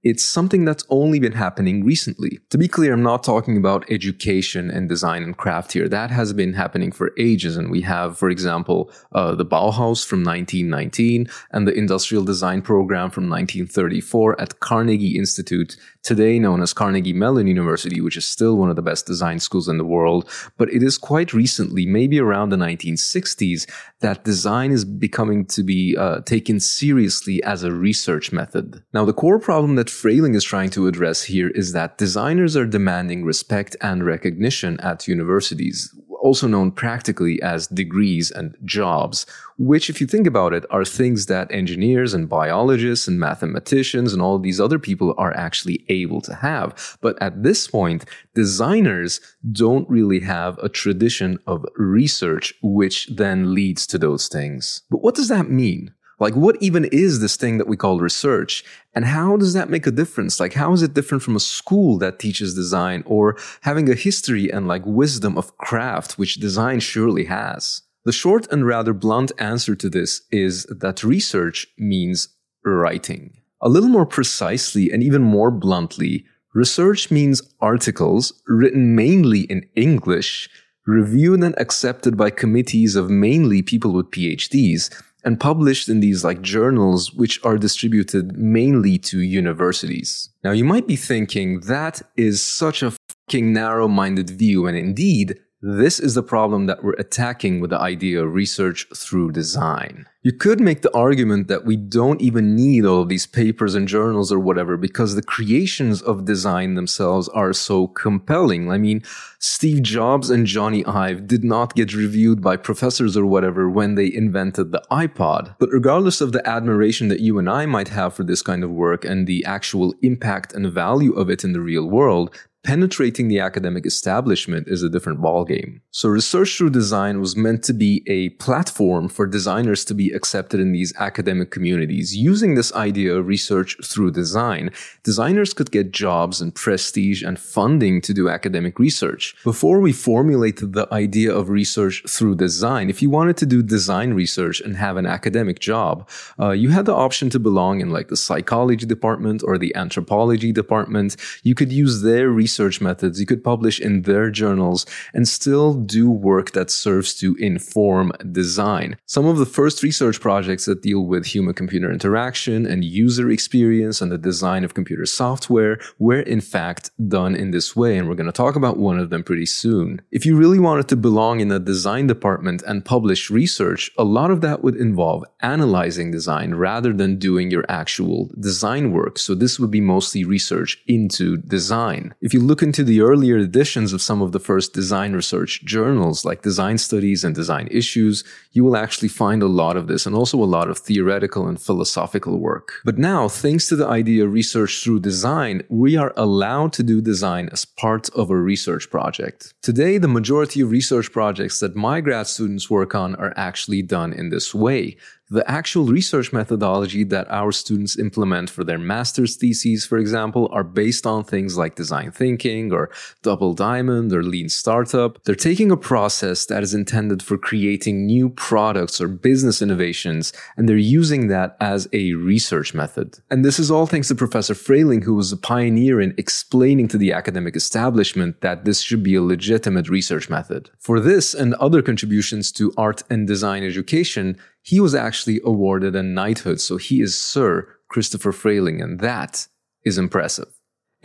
it's 0.07 0.25
something 0.25 0.65
that's 0.65 0.85
only 0.89 1.19
been 1.19 1.33
happening 1.33 1.85
recently. 1.85 2.39
To 2.51 2.59
be 2.59 2.69
clear, 2.69 2.93
I'm 2.93 3.03
not 3.03 3.25
talking 3.25 3.57
about 3.57 3.91
education 3.91 4.71
and 4.71 4.89
design 4.89 5.25
and 5.25 5.37
craft 5.37 5.73
here. 5.73 5.89
That 5.89 6.13
has 6.13 6.33
been 6.33 6.53
happening 6.53 6.93
for 6.93 7.13
ages. 7.19 7.57
And 7.57 7.73
we 7.73 7.81
have, 7.83 8.17
for 8.17 8.31
example, 8.31 8.93
uh, 9.13 9.35
the 9.35 9.45
Bauhaus 9.45 10.07
from 10.07 10.23
1919 10.23 11.27
and 11.51 11.67
the 11.67 11.75
Industrial 11.75 12.23
Design 12.23 12.63
Program 12.63 13.11
from 13.11 13.29
1934 13.29 14.41
at 14.41 14.61
Carnegie 14.61 15.19
Institute, 15.19 15.77
today 16.07 16.39
known 16.39 16.63
as 16.63 16.73
Carnegie 16.73 17.13
Mellon 17.13 17.49
University, 17.49 18.01
which 18.01 18.17
is 18.17 18.25
still 18.25 18.57
one 18.57 18.71
of 18.71 18.77
the 18.77 18.83
best 18.91 19.07
design 19.07 19.41
schools 19.41 19.69
in 19.69 19.77
the 19.77 19.85
world. 19.85 20.31
But 20.57 20.73
it 20.73 20.83
is 20.83 20.99
quite 20.99 21.35
recently, 21.35 21.85
maybe 21.85 22.21
around 22.21 22.51
the 22.51 22.57
1960s, 22.57 23.69
that 24.01 24.25
design 24.25 24.71
is 24.71 24.85
becoming 24.85 25.45
to 25.47 25.65
be 25.65 25.97
uh, 25.99 26.21
taken 26.21 26.61
seriously 26.61 27.43
as 27.43 27.65
a 27.65 27.73
research 27.73 28.31
method. 28.33 28.85
Now, 28.95 29.05
the 29.05 29.13
core 29.13 29.41
problem 29.41 29.75
that 29.75 29.89
Frayling 29.89 30.37
is 30.37 30.45
trying 30.45 30.71
to 30.71 30.87
address 30.87 31.25
here 31.25 31.49
is 31.49 31.73
that 31.73 31.99
designers 31.99 32.57
are 32.57 32.67
demanding 32.67 33.25
respect 33.25 33.75
and 33.81 34.07
recognition 34.07 34.79
at 34.81 35.09
universities, 35.09 35.93
also 36.27 36.49
known 36.49 36.73
practically 36.73 37.41
as 37.41 37.69
degrees 37.69 38.33
and 38.33 38.57
jobs, 38.65 39.27
which, 39.59 39.89
if 39.89 40.01
you 40.01 40.09
think 40.09 40.27
about 40.27 40.53
it, 40.53 40.65
are 40.71 40.85
things 40.85 41.27
that 41.27 41.51
engineers 41.53 42.13
and 42.13 42.29
biologists 42.29 43.07
and 43.07 43.21
mathematicians 43.21 44.13
and 44.13 44.21
all 44.21 44.41
these 44.41 44.61
other 44.61 44.81
people 44.81 45.15
are 45.17 45.33
actually 45.37 45.85
able 45.89 46.21
to 46.21 46.35
have. 46.35 46.99
But 47.01 47.17
at 47.23 47.45
this 47.45 47.69
point, 47.69 48.05
designers 48.35 49.21
don't 49.53 49.89
really 49.89 50.21
have 50.21 50.59
a 50.59 50.69
tradition 50.69 51.39
of 51.47 51.65
research, 51.77 52.53
which 52.61 53.07
then 53.07 53.55
leads 53.55 53.87
to 53.87 53.97
those 53.97 54.27
things. 54.27 54.83
But 54.91 55.03
what 55.03 55.15
does 55.15 55.29
that 55.29 55.49
mean? 55.49 55.95
Like, 56.19 56.35
what 56.35 56.57
even 56.61 56.87
is 56.87 57.21
this 57.21 57.37
thing 57.37 57.59
that 57.59 57.69
we 57.69 57.77
call 57.77 58.01
research? 58.01 58.65
And 58.95 59.05
how 59.05 59.37
does 59.37 59.53
that 59.53 59.69
make 59.69 59.87
a 59.87 59.91
difference? 59.91 60.41
Like, 60.41 60.55
how 60.55 60.73
is 60.73 60.83
it 60.83 60.95
different 60.95 61.23
from 61.23 61.37
a 61.37 61.41
school 61.41 61.99
that 61.99 62.19
teaches 62.19 62.55
design 62.55 63.03
or 63.07 63.37
having 63.63 63.91
a 63.91 63.95
history 63.95 64.51
and 64.51 64.67
like 64.67 64.83
wisdom 64.87 65.37
of 65.37 65.57
craft, 65.59 66.19
which 66.19 66.37
design 66.37 66.81
surely 66.81 67.25
has? 67.25 67.83
The 68.05 68.13
short 68.13 68.51
and 68.51 68.67
rather 68.67 68.95
blunt 68.95 69.33
answer 69.39 69.75
to 69.75 69.91
this 69.91 70.23
is 70.31 70.65
that 70.67 71.05
research 71.05 71.67
means 71.77 72.29
writing. 72.65 73.43
A 73.61 73.69
little 73.69 73.89
more 73.89 74.07
precisely 74.07 74.91
and 74.91 75.03
even 75.03 75.23
more 75.23 75.51
bluntly, 75.51 76.25
research 76.55 77.11
means 77.11 77.43
articles 77.61 78.33
written 78.47 78.95
mainly 78.95 79.41
in 79.41 79.67
English 79.75 80.49
reviewed 80.87 81.43
and 81.43 81.59
accepted 81.59 82.17
by 82.17 82.31
committees 82.31 82.97
of 82.97 83.11
mainly 83.11 83.61
people 83.61 83.93
with 83.93 84.11
PhDs, 84.11 84.89
and 85.27 85.41
published 85.41 85.89
in 85.89 85.99
these 85.99 86.25
like 86.25 86.41
journals 86.41 87.13
which 87.13 87.45
are 87.45 87.59
distributed 87.59 88.39
mainly 88.39 88.97
to 88.97 89.21
universities. 89.21 90.31
Now 90.45 90.53
you 90.53 90.65
might 90.65 90.87
be 90.87 90.95
thinking 90.95 91.61
that 91.63 92.01
is 92.17 92.43
such 92.43 92.83
a 92.83 92.93
fucking 92.93 93.53
narrow-minded 93.53 94.31
view 94.31 94.69
and 94.69 94.77
indeed 94.79 95.41
this 95.63 95.99
is 95.99 96.15
the 96.15 96.23
problem 96.23 96.67
that 96.67 96.85
we're 96.85 96.93
attacking 96.93 97.61
with 97.61 97.71
the 97.71 97.81
idea 97.81 98.23
of 98.23 98.35
research 98.35 98.87
through 98.95 99.33
design. 99.33 100.07
You 100.23 100.33
could 100.33 100.61
make 100.61 100.83
the 100.83 100.95
argument 100.95 101.49
that 101.49 101.65
we 101.65 101.77
don't 101.77 102.21
even 102.21 102.55
need 102.55 102.85
all 102.85 103.03
of 103.03 103.09
these 103.09 103.27
papers 103.27 103.75
and 103.75 103.89
journals 103.89 104.31
or 104.31 104.39
whatever 104.39 104.77
because 104.77 105.15
the 105.15 105.23
creations 105.23 106.03
of 106.03 106.27
design 106.27 106.75
themselves 106.75 107.29
are 107.31 107.55
so 107.55 107.87
compelling. 107.87 108.71
I 108.71 108.77
mean, 108.77 109.03
Steve 109.39 109.83
Jobs 109.83 110.29
and 110.29 110.47
Jony 110.47 110.87
Ive 110.87 111.27
did 111.27 111.43
not 111.45 111.75
get 111.75 111.95
reviewed 111.95 112.43
by 112.43 112.57
professors 112.57 113.17
or 113.17 113.25
whatever 113.25 113.71
when 113.71 113.95
they 113.95 114.13
invented 114.13 114.73
the 114.73 114.83
iPod. 114.91 115.55
But 115.59 115.71
regardless 115.71 116.21
of 116.21 116.33
the 116.33 116.47
admiration 116.47 117.09
that 117.09 117.21
you 117.21 117.39
and 117.39 117.49
I 117.49 117.65
might 117.65 117.89
have 117.89 118.13
for 118.13 118.25
this 118.25 118.43
kind 118.43 118.63
of 118.63 118.71
work 118.71 119.05
and 119.05 119.27
the 119.27 119.45
actual 119.45 119.95
impact 120.03 120.53
and 120.53 120.71
value 120.71 121.15
of 121.15 121.31
it 121.31 121.45
in 121.45 121.53
the 121.53 121.61
real 121.61 121.89
world, 121.89 122.37
penetrating 122.67 123.29
the 123.29 123.39
academic 123.39 123.87
establishment 123.87 124.67
is 124.67 124.83
a 124.83 124.89
different 124.89 125.21
ballgame. 125.21 125.81
So 125.93 126.09
research 126.09 126.59
through 126.59 126.71
design 126.71 127.21
was 127.21 127.37
meant 127.37 127.63
to 127.65 127.73
be 127.73 128.03
a 128.09 128.31
platform 128.45 129.09
for 129.09 129.25
designers 129.25 129.85
to 129.85 129.95
be 129.95 130.11
accepted 130.11 130.59
in 130.59 130.73
these 130.73 130.93
academic 130.99 131.53
communities. 131.53 132.17
Using 132.17 132.57
this 132.57 132.75
idea 132.75 133.15
of 133.15 133.29
research 133.29 133.77
through 133.85 134.11
design, 134.11 134.73
designers 135.05 135.55
could 135.55 135.71
get 135.71 135.93
jobs 135.93 136.41
and 136.41 136.53
prestige 136.53 137.23
and 137.23 137.39
funding 137.39 138.01
to 138.01 138.13
do 138.13 138.29
academic 138.29 138.81
research. 138.81 139.37
Before 139.45 139.79
we 139.79 139.93
formulated 139.93 140.73
the 140.73 140.89
idea 140.93 141.33
of 141.33 141.49
research 141.49 142.03
through 142.09 142.35
design, 142.35 142.91
if 142.91 143.01
you 143.01 143.11
wanted 143.11 143.37
to 143.37 143.47
do 143.47 143.63
design 143.63 144.13
research 144.13 144.61
and 144.61 144.77
have 144.77 144.97
an 144.97 145.07
academic 145.07 145.61
job, 145.61 146.09
uh, 146.41 146.51
you 146.51 146.71
had 146.71 146.87
the 146.87 146.95
option 147.07 147.31
to 147.31 147.39
belong 147.39 147.81
in 147.81 147.91
like 147.91 148.09
the 148.09 148.17
psychology 148.17 148.87
department 148.87 149.45
or 149.47 149.57
the 149.57 149.73
anthropology 149.77 150.51
department. 150.51 151.15
You 151.45 151.55
could 151.55 151.73
use 151.73 152.03
their 152.03 152.29
research 152.29 152.56
research 152.57 152.81
methods 152.81 153.21
you 153.21 153.27
could 153.27 153.45
publish 153.45 153.79
in 153.79 154.03
their 154.03 154.31
journals 154.31 154.87
and 155.13 155.29
still 155.29 155.75
do 155.75 156.11
work 156.11 156.53
that 156.53 156.71
serves 156.71 157.15
to 157.15 157.35
inform 157.35 158.11
design. 158.33 158.97
Some 159.05 159.27
of 159.27 159.37
the 159.37 159.45
first 159.45 159.83
research 159.83 160.23
projects 160.23 160.65
that 160.65 160.81
deal 160.81 161.05
with 161.05 161.27
human 161.27 161.53
computer 161.53 161.93
interaction 161.93 162.65
and 162.65 162.83
user 162.83 163.31
experience 163.31 164.01
and 164.01 164.11
the 164.11 164.17
design 164.17 164.65
of 164.65 164.73
computer 164.73 165.05
software 165.05 165.79
were 165.99 166.21
in 166.21 166.41
fact 166.41 166.91
done 167.09 167.35
in 167.35 167.51
this 167.51 167.77
way, 167.77 167.99
and 167.99 168.09
we're 168.09 168.15
going 168.15 168.33
to 168.33 168.33
talk 168.33 168.57
about 168.57 168.79
one 168.79 168.99
of 168.99 169.11
them 169.11 169.23
pretty 169.23 169.45
soon. 169.45 170.01
If 170.11 170.25
you 170.25 170.35
really 170.35 170.59
wanted 170.59 170.89
to 170.89 170.97
belong 170.97 171.41
in 171.41 171.53
a 171.53 171.59
design 171.59 172.07
department 172.07 172.63
and 172.63 172.87
publish 172.87 173.31
research, 173.31 173.91
a 173.99 174.05
lot 174.05 174.31
of 174.31 174.41
that 174.41 174.65
would 174.65 174.77
involve 174.77 175.25
analyzing 175.41 176.11
design 176.11 176.55
rather 176.55 176.95
than 176.95 177.19
doing 177.19 177.51
your 177.51 177.67
actual 177.69 178.31
design 178.41 178.93
work. 178.93 179.19
So 179.19 179.35
this 179.35 179.61
would 179.61 179.71
be 179.71 179.83
mostly 179.83 180.25
research 180.25 180.83
into 180.87 181.37
design. 181.37 182.15
If 182.21 182.33
you 182.33 182.36
look 182.41 182.63
into 182.63 182.85
the 182.85 183.01
earlier 183.01 183.39
editions 183.39 183.93
of 183.93 184.03
some 184.03 184.23
of 184.23 184.33
the 184.33 184.41
first 184.41 184.73
design 184.73 185.13
research 185.13 185.65
journals 185.65 186.25
like 186.25 186.43
Design 186.43 186.79
Studies 186.79 187.25
and 187.25 187.35
Design 187.35 187.69
Issues, 187.71 188.25
you 188.53 188.65
will 188.65 188.77
actually 188.77 189.09
find 189.09 189.43
a 189.43 189.47
lot 189.47 189.77
of 189.77 189.87
this 189.87 190.07
and 190.07 190.15
also 190.15 190.43
a 190.43 190.45
lot 190.45 190.69
of 190.69 190.79
theoretical 190.79 191.47
and 191.47 191.61
philosophical 191.61 192.39
work. 192.39 192.73
But 192.85 192.99
now, 192.99 193.29
thanks 193.29 193.69
to 193.69 193.77
the 193.77 193.87
idea 193.87 194.25
of 194.25 194.33
research 194.33 194.83
through 194.83 195.01
design, 195.01 195.63
we 195.69 195.97
are 195.97 196.13
allowed 196.17 196.73
to 196.75 196.83
do 196.83 197.01
design 197.01 197.49
as 197.53 197.65
part 197.65 198.09
of 198.11 198.31
a 198.31 198.37
research 198.37 198.91
project. 198.91 199.55
Today, 199.63 199.99
the 199.99 200.09
majority 200.09 200.61
of 200.61 200.71
research 200.71 201.13
projects 201.13 201.61
that 201.61 201.77
my 201.77 202.01
grad 202.01 202.27
students 202.27 202.71
work 202.71 202.95
on 202.95 203.15
are 203.17 203.33
actually 203.37 203.83
done 203.83 204.13
in 204.13 204.31
this 204.31 204.55
way 204.55 204.97
the 205.29 205.49
actual 205.51 205.87
research 205.87 206.33
methodology 206.33 207.03
that 207.05 207.31
our 207.31 207.51
students 207.51 207.99
implement 207.99 208.49
for 208.49 208.63
their 208.63 208.79
master's 208.79 209.37
theses, 209.37 209.85
for 209.85 209.99
example, 209.99 210.49
are 210.53 210.63
based 210.63 211.07
on 211.07 211.25
things 211.25 211.57
like 211.57 211.75
design 211.75 212.13
thinking 212.13 212.73
or 212.73 212.91
double 213.23 213.53
diamond 213.53 214.13
or 214.13 214.23
lean 214.23 214.49
startup. 214.49 215.23
They're 215.25 215.35
taking 215.35 215.73
a 215.73 215.77
process 215.77 216.47
that 216.47 216.63
is 216.63 216.75
intended 216.75 217.23
for 217.23 217.37
creating 217.37 218.07
new 218.07 218.29
products 218.31 219.01
or 219.01 219.09
business 219.09 219.61
innovations, 219.61 220.33
and 220.57 220.69
they're 220.69 220.77
using 220.77 221.27
that 221.29 221.57
as 221.61 221.89
a 221.93 222.13
research 222.15 222.73
method. 222.73 223.19
And 223.31 223.45
this 223.45 223.59
is 223.59 223.71
all 223.71 223.87
thanks 223.87 224.09
to 224.09 224.15
Professor 224.15 224.55
Frayling, 224.55 225.03
who 225.03 225.15
was 225.15 225.33
a 225.33 225.37
pioneer 225.37 226.01
in 226.01 226.15
explaining 226.17 226.89
to 226.89 226.99
the 226.99 227.13
academic 227.13 227.57
establishment 227.57 228.41
that 228.43 228.65
this 228.65 228.81
should 228.81 229.03
be 229.03 229.17
a 229.17 229.23
legitimate 229.23 229.89
research 229.89 230.31
method. 230.31 230.71
For 230.79 231.01
this 231.01 231.35
and 231.35 231.55
other 231.55 231.83
contributions 231.83 232.53
to 232.53 232.73
art 232.77 233.03
and 233.11 233.27
design 233.27 233.65
education, 233.65 234.39
he 234.67 234.81
was 234.81 234.97
actually 234.97 235.41
awarded 235.45 235.95
a 235.95 236.03
knighthood, 236.03 236.61
so 236.61 236.77
he 236.77 237.01
is 237.01 237.17
Sir 237.17 237.69
Christopher 237.89 238.33
Frayling, 238.33 238.83
and 238.83 238.99
that 238.99 239.47
is 239.85 239.97
impressive. 239.97 240.56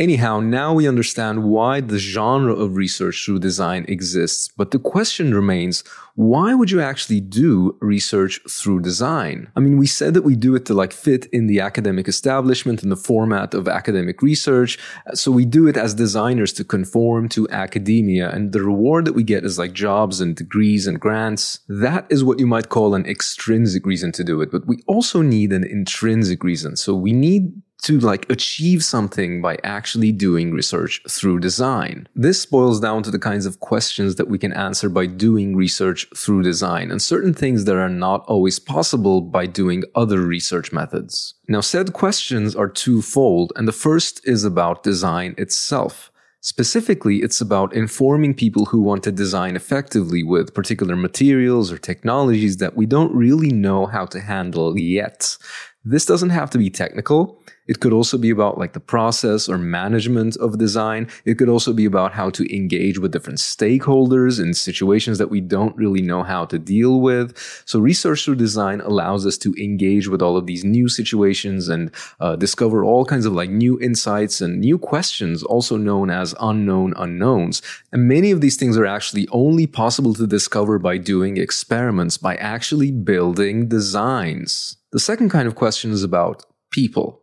Anyhow, 0.02 0.40
now 0.40 0.74
we 0.74 0.88
understand 0.88 1.44
why 1.44 1.80
the 1.80 2.00
genre 2.00 2.56
of 2.56 2.76
research 2.76 3.24
through 3.24 3.38
design 3.38 3.86
exists, 3.88 4.50
but 4.58 4.72
the 4.72 4.80
question 4.80 5.32
remains 5.32 5.84
why 6.16 6.56
would 6.56 6.72
you 6.72 6.82
actually 6.82 7.22
do 7.22 7.78
research 7.82 8.40
through 8.50 8.82
design? 8.82 9.52
I 9.56 9.60
mean, 9.60 9.78
we 9.78 9.86
said 9.86 10.16
that 10.16 10.24
we 10.24 10.36
do 10.36 10.56
it 10.56 10.66
to 10.66 10.74
like 10.74 10.92
fit 10.92 11.28
in 11.28 11.46
the 11.46 11.60
academic 11.60 12.08
establishment 12.08 12.82
in 12.82 12.90
the 12.90 12.96
format 12.96 13.54
of 13.54 13.68
academic 13.68 14.24
research. 14.24 14.80
So 15.14 15.32
we 15.32 15.46
do 15.46 15.68
it 15.68 15.78
as 15.78 15.94
designers 15.94 16.52
to 16.54 16.64
conform 16.64 17.30
to 17.30 17.48
academia. 17.50 18.32
And 18.32 18.54
the 18.54 18.64
reward 18.64 19.06
that 19.06 19.14
we 19.14 19.24
get 19.24 19.46
is 19.46 19.60
like 19.60 19.74
jobs 19.74 20.20
and 20.20 20.36
degrees 20.36 20.88
and 20.88 21.00
grants. 21.00 21.60
That 21.70 22.08
is 22.10 22.24
what 22.24 22.40
you 22.40 22.48
might 22.48 22.70
call 22.70 22.96
an 22.96 23.06
extrinsic 23.06 23.86
reason 23.86 24.12
to 24.14 24.24
do 24.24 24.42
it. 24.42 24.52
But 24.52 24.66
we 24.66 24.84
also 24.88 25.22
need 25.22 25.54
an 25.54 25.64
intrinsic 25.64 26.44
reason. 26.44 26.76
So 26.76 26.96
we 26.96 27.14
need 27.14 27.54
to 27.82 28.00
like 28.00 28.30
achieve 28.30 28.84
something 28.84 29.42
by 29.42 29.58
actually 29.64 30.12
doing 30.12 30.52
research 30.52 31.02
through 31.10 31.40
design. 31.40 32.08
This 32.16 32.46
boils 32.46 32.80
down 32.80 33.04
to 33.04 33.12
the 33.12 33.20
kinds 33.20 33.46
of 33.46 33.60
questions 33.60 34.16
that 34.16 34.28
we 34.28 34.38
can 34.38 34.54
answer 34.54 34.88
by 34.90 35.08
doing 35.08 35.56
research 35.56 36.08
through 36.16 36.44
design 36.44 36.92
and 36.92 37.02
certain 37.02 37.34
things 37.34 37.66
that 37.66 37.76
are 37.76 37.90
not 37.90 38.24
always 38.28 38.60
possible 38.60 39.22
by 39.22 39.46
doing 39.46 39.84
other 39.96 40.22
research 40.22 40.72
methods. 40.72 41.34
Now, 41.48 41.62
said 41.62 41.94
questions 41.94 42.56
are 42.56 42.70
twofold, 42.70 43.52
and 43.56 43.68
the 43.68 43.72
first 43.74 44.22
is 44.26 44.44
about 44.44 44.84
design 44.84 45.36
itself. 45.38 46.12
Specifically, 46.44 47.18
it's 47.18 47.40
about 47.40 47.76
informing 47.76 48.34
people 48.34 48.66
who 48.66 48.82
want 48.82 49.04
to 49.04 49.12
design 49.12 49.56
effectively 49.56 50.24
with 50.24 50.56
particular 50.56 50.96
materials 50.96 51.72
or 51.72 51.78
technologies 51.78 52.58
that 52.58 52.76
we 52.76 52.88
don't 52.88 53.14
really 53.14 53.52
know 53.52 53.86
how 53.86 54.08
to 54.08 54.20
handle 54.20 54.78
yet. 54.78 55.38
This 55.84 56.06
doesn't 56.06 56.30
have 56.30 56.52
to 56.52 56.60
be 56.60 56.70
technical. 56.70 57.42
It 57.68 57.80
could 57.80 57.92
also 57.92 58.20
be 58.20 58.30
about 58.30 58.60
like 58.60 58.74
the 58.74 58.80
process 58.80 59.50
or 59.50 59.58
management 59.58 60.38
of 60.38 60.60
design. 60.60 61.08
It 61.26 61.40
could 61.40 61.50
also 61.50 61.74
be 61.74 61.86
about 61.86 62.12
how 62.12 62.30
to 62.32 62.56
engage 62.56 63.00
with 63.00 63.12
different 63.12 63.40
stakeholders 63.40 64.40
in 64.40 64.54
situations 64.54 65.18
that 65.18 65.32
we 65.32 65.42
don't 65.42 65.76
really 65.76 66.04
know 66.04 66.22
how 66.22 66.46
to 66.46 66.60
deal 66.60 67.02
with. 67.02 67.36
So 67.66 67.80
research 67.80 68.26
through 68.26 68.36
design 68.36 68.82
allows 68.82 69.26
us 69.26 69.40
to 69.40 69.56
engage 69.56 70.08
with 70.08 70.22
all 70.22 70.38
of 70.38 70.46
these 70.46 70.64
new 70.64 70.88
situations 70.88 71.68
and 71.68 71.90
uh, 72.20 72.36
discover 72.36 72.84
all 72.84 73.04
kinds 73.04 73.26
of 73.26 73.34
like 73.34 73.50
new 73.50 73.80
insights 73.80 74.40
and 74.40 74.60
new 74.60 74.78
questions, 74.78 75.42
also 75.42 75.78
known 75.78 76.12
as 76.12 76.36
unknown 76.40 76.94
unknowns. 76.96 77.64
And 77.92 78.08
many 78.08 78.30
of 78.30 78.42
these 78.42 78.56
things 78.58 78.78
are 78.78 78.86
actually 78.86 79.28
only 79.32 79.66
possible 79.66 80.14
to 80.14 80.28
discover 80.28 80.78
by 80.78 80.98
doing 80.98 81.38
experiments, 81.38 82.18
by 82.18 82.36
actually 82.36 82.92
building 82.92 83.68
designs. 83.68 84.78
The 84.92 85.00
second 85.00 85.30
kind 85.30 85.48
of 85.48 85.56
question 85.56 85.92
is 85.92 86.04
about 86.04 86.46
people 86.72 87.22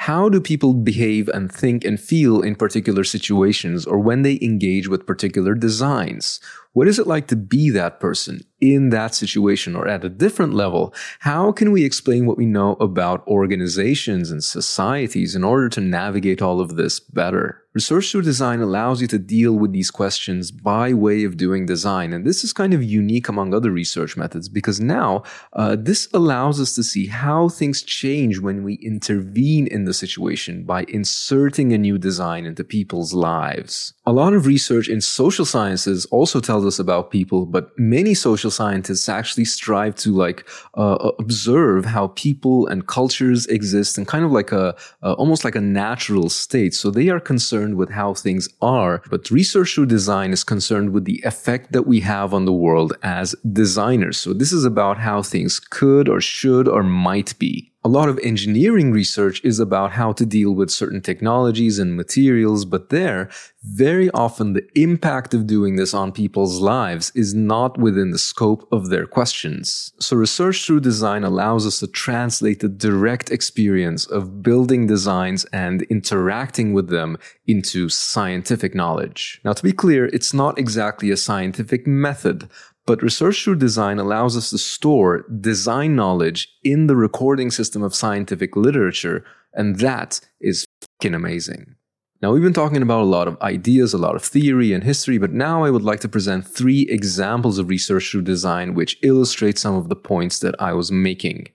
how 0.00 0.30
do 0.30 0.40
people 0.40 0.72
behave 0.72 1.28
and 1.28 1.52
think 1.52 1.84
and 1.84 2.00
feel 2.00 2.40
in 2.40 2.54
particular 2.54 3.04
situations 3.04 3.84
or 3.84 3.98
when 3.98 4.22
they 4.22 4.38
engage 4.40 4.88
with 4.88 5.06
particular 5.06 5.54
designs? 5.54 6.40
What 6.72 6.86
is 6.86 7.00
it 7.00 7.06
like 7.08 7.26
to 7.28 7.36
be 7.36 7.70
that 7.70 7.98
person 7.98 8.42
in 8.60 8.90
that 8.90 9.12
situation 9.14 9.74
or 9.74 9.88
at 9.88 10.04
a 10.04 10.08
different 10.08 10.54
level? 10.54 10.94
How 11.18 11.50
can 11.50 11.72
we 11.72 11.84
explain 11.84 12.26
what 12.26 12.36
we 12.38 12.46
know 12.46 12.74
about 12.74 13.26
organizations 13.26 14.30
and 14.30 14.44
societies 14.44 15.34
in 15.34 15.42
order 15.42 15.68
to 15.70 15.80
navigate 15.80 16.40
all 16.40 16.60
of 16.60 16.76
this 16.76 17.00
better? 17.00 17.60
Research 17.72 18.10
through 18.10 18.22
design 18.22 18.60
allows 18.60 19.00
you 19.00 19.06
to 19.06 19.18
deal 19.18 19.52
with 19.52 19.72
these 19.72 19.92
questions 19.92 20.50
by 20.50 20.92
way 20.92 21.22
of 21.22 21.36
doing 21.36 21.66
design. 21.66 22.12
And 22.12 22.26
this 22.26 22.42
is 22.42 22.52
kind 22.52 22.74
of 22.74 22.82
unique 22.82 23.28
among 23.28 23.54
other 23.54 23.70
research 23.70 24.16
methods 24.16 24.48
because 24.48 24.80
now 24.80 25.22
uh, 25.52 25.76
this 25.78 26.08
allows 26.12 26.60
us 26.60 26.74
to 26.74 26.82
see 26.82 27.06
how 27.06 27.48
things 27.48 27.84
change 27.84 28.40
when 28.40 28.64
we 28.64 28.74
intervene 28.82 29.68
in 29.68 29.84
the 29.84 29.94
situation 29.94 30.64
by 30.64 30.84
inserting 30.88 31.72
a 31.72 31.78
new 31.78 31.96
design 31.96 32.44
into 32.44 32.64
people's 32.64 33.14
lives. 33.14 33.94
A 34.04 34.12
lot 34.12 34.34
of 34.34 34.46
research 34.46 34.88
in 34.88 35.00
social 35.00 35.44
sciences 35.44 36.06
also 36.06 36.40
tells 36.40 36.59
us 36.64 36.78
about 36.78 37.10
people, 37.10 37.46
but 37.46 37.70
many 37.78 38.14
social 38.14 38.50
scientists 38.50 39.08
actually 39.08 39.44
strive 39.44 39.94
to 39.96 40.14
like 40.14 40.48
uh, 40.74 41.10
observe 41.18 41.84
how 41.84 42.08
people 42.08 42.66
and 42.66 42.86
cultures 42.86 43.46
exist 43.46 43.98
in 43.98 44.04
kind 44.04 44.24
of 44.24 44.32
like 44.32 44.52
a 44.52 44.74
uh, 45.02 45.12
almost 45.14 45.44
like 45.44 45.54
a 45.54 45.60
natural 45.60 46.28
state. 46.28 46.74
So 46.74 46.90
they 46.90 47.08
are 47.08 47.20
concerned 47.20 47.76
with 47.76 47.90
how 47.90 48.14
things 48.14 48.48
are, 48.60 49.02
but 49.10 49.30
research 49.30 49.74
through 49.74 49.86
design 49.86 50.32
is 50.32 50.44
concerned 50.44 50.90
with 50.90 51.04
the 51.04 51.20
effect 51.24 51.72
that 51.72 51.86
we 51.86 52.00
have 52.00 52.34
on 52.34 52.44
the 52.44 52.52
world 52.52 52.92
as 53.02 53.34
designers. 53.52 54.18
So 54.18 54.32
this 54.32 54.52
is 54.52 54.64
about 54.64 54.98
how 54.98 55.22
things 55.22 55.58
could 55.58 56.08
or 56.08 56.20
should 56.20 56.68
or 56.68 56.82
might 56.82 57.38
be 57.38 57.70
lot 57.90 58.08
of 58.08 58.18
engineering 58.22 58.92
research 58.92 59.42
is 59.44 59.58
about 59.58 59.92
how 59.92 60.12
to 60.12 60.24
deal 60.24 60.52
with 60.52 60.70
certain 60.70 61.00
technologies 61.00 61.78
and 61.78 61.96
materials, 61.96 62.64
but 62.64 62.88
there, 62.90 63.28
very 63.62 64.10
often 64.12 64.52
the 64.52 64.66
impact 64.74 65.34
of 65.34 65.46
doing 65.46 65.76
this 65.76 65.92
on 65.92 66.12
people's 66.12 66.60
lives 66.60 67.12
is 67.14 67.34
not 67.34 67.76
within 67.78 68.10
the 68.10 68.18
scope 68.18 68.66
of 68.72 68.88
their 68.88 69.06
questions. 69.06 69.92
So 69.98 70.16
research 70.16 70.64
through 70.64 70.80
design 70.80 71.24
allows 71.24 71.66
us 71.66 71.80
to 71.80 71.86
translate 71.86 72.60
the 72.60 72.68
direct 72.68 73.30
experience 73.30 74.06
of 74.06 74.42
building 74.42 74.86
designs 74.86 75.44
and 75.46 75.82
interacting 75.82 76.72
with 76.72 76.88
them 76.88 77.18
into 77.46 77.88
scientific 77.88 78.74
knowledge. 78.74 79.40
Now, 79.44 79.52
to 79.52 79.62
be 79.62 79.72
clear, 79.72 80.06
it's 80.06 80.32
not 80.32 80.58
exactly 80.58 81.10
a 81.10 81.16
scientific 81.16 81.86
method, 81.86 82.48
but 82.86 83.02
research 83.02 83.44
through 83.44 83.56
design 83.56 83.98
allows 83.98 84.36
us 84.36 84.50
to 84.50 84.58
store 84.58 85.24
design 85.40 85.94
knowledge 85.94 86.48
in 86.64 86.86
the 86.86 86.96
recording 86.96 87.50
system 87.50 87.82
of 87.82 87.94
scientific 87.94 88.56
literature, 88.56 89.24
and 89.52 89.78
that 89.80 90.20
is 90.40 90.64
fucking 90.82 91.14
amazing. 91.14 91.76
Now, 92.22 92.32
we've 92.32 92.42
been 92.42 92.52
talking 92.52 92.82
about 92.82 93.00
a 93.00 93.04
lot 93.04 93.28
of 93.28 93.40
ideas, 93.40 93.94
a 93.94 93.98
lot 93.98 94.14
of 94.14 94.22
theory 94.22 94.74
and 94.74 94.84
history, 94.84 95.16
but 95.16 95.32
now 95.32 95.64
I 95.64 95.70
would 95.70 95.82
like 95.82 96.00
to 96.00 96.08
present 96.08 96.46
three 96.46 96.82
examples 96.90 97.58
of 97.58 97.70
research 97.70 98.10
through 98.10 98.22
design 98.22 98.74
which 98.74 98.98
illustrate 99.02 99.58
some 99.58 99.74
of 99.74 99.88
the 99.88 99.96
points 99.96 100.40
that 100.40 100.54
I 100.60 100.74
was 100.74 100.92
making. 100.92 101.48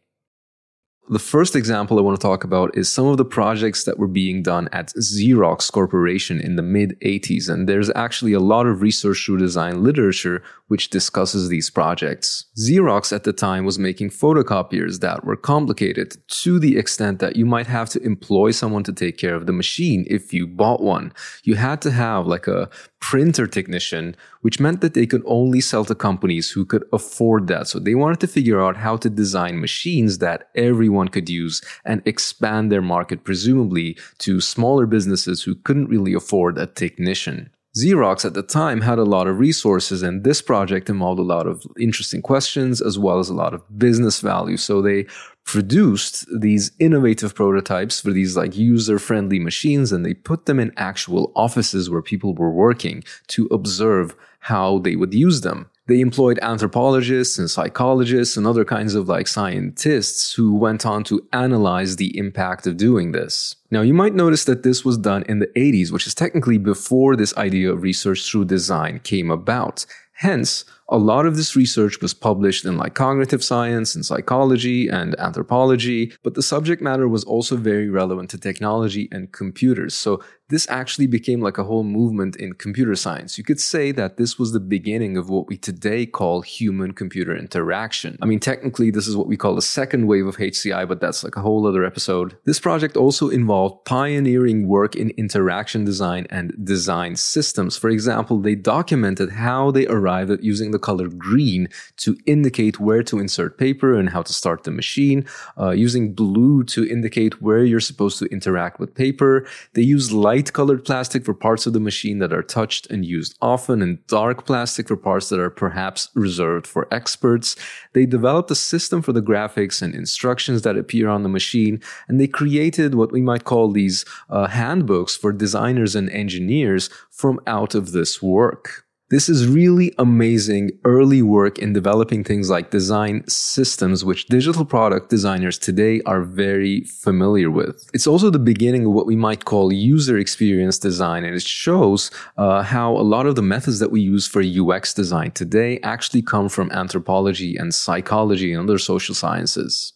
The 1.08 1.20
first 1.20 1.56
example 1.56 2.00
I 2.00 2.02
want 2.02 2.20
to 2.20 2.28
talk 2.28 2.44
about 2.44 2.76
is 2.76 2.92
some 2.92 3.06
of 3.06 3.18
the 3.18 3.26
projects 3.26 3.84
that 3.84 4.00
were 4.00 4.08
being 4.08 4.42
done 4.42 4.68
at 4.72 4.92
Xerox 4.96 5.72
Corporation 5.72 6.42
in 6.42 6.56
the 6.56 6.64
mid 6.64 7.00
80s. 7.02 7.48
And 7.48 7.70
there's 7.70 7.92
actually 7.96 8.34
a 8.34 8.40
lot 8.40 8.66
of 8.66 8.82
research 8.82 9.24
through 9.24 9.38
design 9.38 9.84
literature 9.84 10.42
which 10.68 10.90
discusses 10.90 11.48
these 11.48 11.70
projects. 11.70 12.46
Xerox 12.58 13.14
at 13.14 13.24
the 13.24 13.34
time 13.34 13.66
was 13.66 13.78
making 13.78 14.10
photocopiers 14.10 15.00
that 15.02 15.24
were 15.24 15.36
complicated 15.36 16.18
to 16.28 16.58
the 16.58 16.76
extent 16.76 17.20
that 17.20 17.36
you 17.36 17.46
might 17.46 17.68
have 17.68 17.90
to 17.90 18.02
employ 18.02 18.50
someone 18.50 18.84
to 18.84 18.94
take 18.94 19.20
care 19.20 19.36
of 19.36 19.46
the 19.46 19.54
machine 19.54 20.06
if 20.10 20.34
you 20.34 20.48
bought 20.48 20.82
one. 20.82 21.14
You 21.44 21.54
had 21.54 21.84
to 21.84 21.92
have 21.92 22.26
like 22.26 22.48
a 22.48 22.68
printer 23.00 23.46
technician, 23.46 24.16
which 24.42 24.60
meant 24.60 24.82
that 24.82 24.96
they 24.96 25.06
could 25.06 25.22
only 25.28 25.62
sell 25.62 25.86
to 25.86 25.94
companies 25.94 26.50
who 26.50 26.66
could 26.66 26.84
afford 26.92 27.46
that. 27.46 27.68
So 27.68 27.78
they 27.78 27.94
wanted 27.94 28.20
to 28.22 28.28
figure 28.28 28.60
out 28.60 28.78
how 28.78 28.98
to 28.98 29.10
design 29.12 29.62
machines 29.62 30.18
that 30.18 30.50
everyone 30.56 30.95
could 31.10 31.30
use 31.30 31.62
and 31.84 32.02
expand 32.06 32.72
their 32.72 32.82
market, 32.82 33.24
presumably 33.24 33.98
to 34.20 34.42
smaller 34.42 34.86
businesses 34.86 35.44
who 35.44 35.56
couldn't 35.56 35.90
really 35.90 36.14
afford 36.14 36.58
a 36.58 36.68
technician. 36.68 37.50
Xerox 37.78 38.24
at 38.24 38.34
the 38.34 38.42
time 38.42 38.80
had 38.82 39.00
a 39.00 39.04
lot 39.04 39.28
of 39.28 39.38
resources, 39.38 40.02
and 40.02 40.24
this 40.24 40.42
project 40.42 40.90
involved 40.90 41.20
a 41.20 41.24
lot 41.24 41.46
of 41.46 41.66
interesting 41.78 42.22
questions 42.22 42.82
as 42.82 42.98
well 42.98 43.20
as 43.20 43.28
a 43.28 43.34
lot 43.34 43.54
of 43.54 43.64
business 43.78 44.22
value. 44.22 44.56
So 44.56 44.82
they 44.82 45.08
produced 45.44 46.26
these 46.34 46.72
innovative 46.80 47.36
prototypes 47.36 48.02
for 48.02 48.12
these 48.12 48.36
like 48.36 48.58
user 48.58 48.98
friendly 48.98 49.40
machines 49.40 49.92
and 49.92 50.04
they 50.04 50.14
put 50.14 50.48
them 50.48 50.60
in 50.60 50.72
actual 50.76 51.32
offices 51.36 51.90
where 51.90 52.02
people 52.02 52.34
were 52.34 52.50
working 52.50 53.04
to 53.28 53.46
observe 53.52 54.16
how 54.40 54.80
they 54.80 54.96
would 54.96 55.14
use 55.14 55.42
them. 55.42 55.70
They 55.88 56.02
employed 56.02 56.40
anthropologists 56.42 57.38
and 57.38 57.50
psychologists 57.50 58.38
and 58.38 58.48
other 58.48 58.66
kinds 58.66 58.96
of 58.96 59.08
like 59.08 59.28
scientists 59.28 60.34
who 60.34 60.56
went 60.56 60.84
on 60.84 61.04
to 61.06 61.28
analyze 61.32 61.98
the 61.98 62.18
impact 62.18 62.66
of 62.66 62.78
doing 62.78 63.12
this. 63.12 63.56
Now, 63.70 63.82
you 63.82 63.94
might 63.94 64.16
notice 64.16 64.46
that 64.46 64.64
this 64.64 64.84
was 64.84 64.98
done 64.98 65.24
in 65.30 65.40
the 65.40 65.52
80s, 65.56 65.92
which 65.92 66.08
is 66.08 66.16
technically 66.16 66.58
before 66.58 67.16
this 67.16 67.38
idea 67.38 67.72
of 67.72 67.84
research 67.84 68.30
through 68.30 68.46
design 68.46 69.00
came 69.00 69.30
about. 69.30 69.86
Hence, 70.14 70.66
a 70.88 70.98
lot 70.98 71.26
of 71.26 71.36
this 71.36 71.56
research 71.56 72.02
was 72.02 72.14
published 72.14 72.64
in 72.64 72.78
like 72.78 72.94
cognitive 72.96 73.44
science 73.44 73.96
and 73.96 74.06
psychology 74.06 74.88
and 74.88 75.14
anthropology, 75.20 76.14
but 76.24 76.36
the 76.36 76.42
subject 76.42 76.82
matter 76.82 77.08
was 77.08 77.24
also 77.26 77.58
very 77.58 77.90
relevant 77.90 78.30
to 78.30 78.38
technology 78.38 79.10
and 79.12 79.34
computers. 79.34 79.94
So 79.94 80.24
this 80.50 80.70
actually 80.70 81.08
became 81.08 81.42
like 81.42 81.58
a 81.58 81.64
whole 81.64 81.84
movement 81.84 82.36
in 82.36 82.54
computer 82.54 82.96
science. 82.96 83.38
You 83.38 83.44
could 83.44 83.60
say 83.60 83.92
that 83.94 84.18
this 84.18 84.38
was 84.38 84.52
the 84.52 84.60
beginning 84.60 85.18
of 85.18 85.28
what 85.28 85.48
we 85.48 85.58
today 85.58 86.06
call 86.06 86.42
human 86.42 86.94
computer 86.94 87.36
interaction. 87.36 88.18
I 88.22 88.28
mean, 88.28 88.40
technically, 88.40 88.92
this 88.92 89.08
is 89.08 89.18
what 89.18 89.28
we 89.28 89.38
call 89.38 89.56
the 89.56 89.62
second 89.64 90.06
wave 90.06 90.28
of 90.28 90.38
HCI, 90.38 90.88
but 90.88 91.02
that's 91.02 91.24
like 91.24 91.36
a 91.36 91.42
whole 91.42 91.66
other 91.66 91.84
episode. 91.84 92.38
This 92.46 92.60
project 92.60 92.96
also 92.96 93.30
involved 93.30 93.86
pioneering 93.86 94.68
work 94.68 94.96
in 94.96 95.10
interaction 95.12 95.84
design 95.84 96.28
and 96.30 96.54
design 96.64 97.16
systems. 97.16 97.76
For 97.76 97.90
example, 97.90 98.38
they 98.40 98.54
documented 98.54 99.32
how 99.32 99.72
they 99.72 99.88
arrived 99.88 100.30
at 100.30 100.44
using 100.44 100.70
the 100.72 100.80
color 100.80 101.08
green 101.08 101.70
to 101.98 102.16
indicate 102.28 102.80
where 102.80 103.02
to 103.04 103.18
insert 103.18 103.58
paper 103.58 103.98
and 103.98 104.10
how 104.10 104.22
to 104.22 104.34
start 104.34 104.64
the 104.64 104.72
machine, 104.72 105.26
uh, 105.60 105.72
using 105.72 106.14
blue 106.14 106.64
to 106.66 106.88
indicate 106.88 107.42
where 107.42 107.64
you're 107.64 107.80
supposed 107.80 108.20
to 108.20 108.26
interact 108.26 108.80
with 108.80 108.94
paper. 108.94 109.48
They 109.74 109.82
use 109.82 110.12
light 110.12 110.35
light 110.36 110.52
colored 110.52 110.84
plastic 110.84 111.24
for 111.24 111.34
parts 111.34 111.66
of 111.66 111.72
the 111.72 111.80
machine 111.80 112.20
that 112.20 112.34
are 112.34 112.44
touched 112.44 112.88
and 112.92 113.06
used 113.06 113.38
often, 113.42 113.82
and 113.82 114.06
dark 114.08 114.46
plastic 114.46 114.90
for 114.90 114.98
parts 114.98 115.30
that 115.30 115.40
are 115.40 115.50
perhaps 115.50 116.10
reserved 116.14 116.68
for 116.68 116.94
experts. 116.94 117.56
They 117.94 118.06
developed 118.06 118.52
a 118.52 118.56
system 118.56 119.02
for 119.02 119.14
the 119.14 119.22
graphics 119.22 119.82
and 119.82 119.96
instructions 119.96 120.64
that 120.64 120.78
appear 120.78 121.08
on 121.08 121.24
the 121.24 121.30
machine, 121.30 121.82
and 122.10 122.20
they 122.20 122.28
created 122.28 122.96
what 122.96 123.14
we 123.14 123.22
might 123.22 123.46
call 123.46 123.72
these 123.72 124.04
uh, 124.30 124.48
handbooks 124.48 125.16
for 125.16 125.32
designers 125.32 125.96
and 125.96 126.10
engineers 126.10 126.90
from 127.10 127.40
out 127.48 127.74
of 127.74 127.94
this 127.94 128.22
work. 128.22 128.85
This 129.16 129.30
is 129.30 129.48
really 129.48 129.96
amazing 129.98 130.72
early 130.84 131.22
work 131.22 131.58
in 131.58 131.72
developing 131.72 132.22
things 132.22 132.50
like 132.50 132.70
design 132.70 133.24
systems, 133.30 134.04
which 134.04 134.26
digital 134.26 134.66
product 134.66 135.10
designers 135.10 135.58
today 135.58 136.02
are 136.06 136.22
very 136.22 136.82
familiar 136.82 137.50
with. 137.50 137.90
It's 137.94 138.08
also 138.08 138.30
the 138.30 138.40
beginning 138.40 138.86
of 138.86 138.92
what 138.92 139.06
we 139.06 139.16
might 139.16 139.46
call 139.46 139.72
user 139.72 140.18
experience 140.18 140.78
design, 140.78 141.24
and 141.24 141.34
it 141.34 141.44
shows 141.44 142.12
uh, 142.38 142.64
how 142.64 142.92
a 142.92 143.08
lot 143.14 143.26
of 143.26 143.38
the 143.38 143.42
methods 143.42 143.80
that 143.80 143.90
we 143.90 144.02
use 144.02 144.28
for 144.28 144.44
UX 144.44 144.94
design 144.94 145.32
today 145.32 145.80
actually 145.82 146.22
come 146.22 146.50
from 146.50 146.70
anthropology 146.74 147.56
and 147.56 147.74
psychology 147.74 148.52
and 148.52 148.70
other 148.70 148.78
social 148.78 149.16
sciences. 149.16 149.95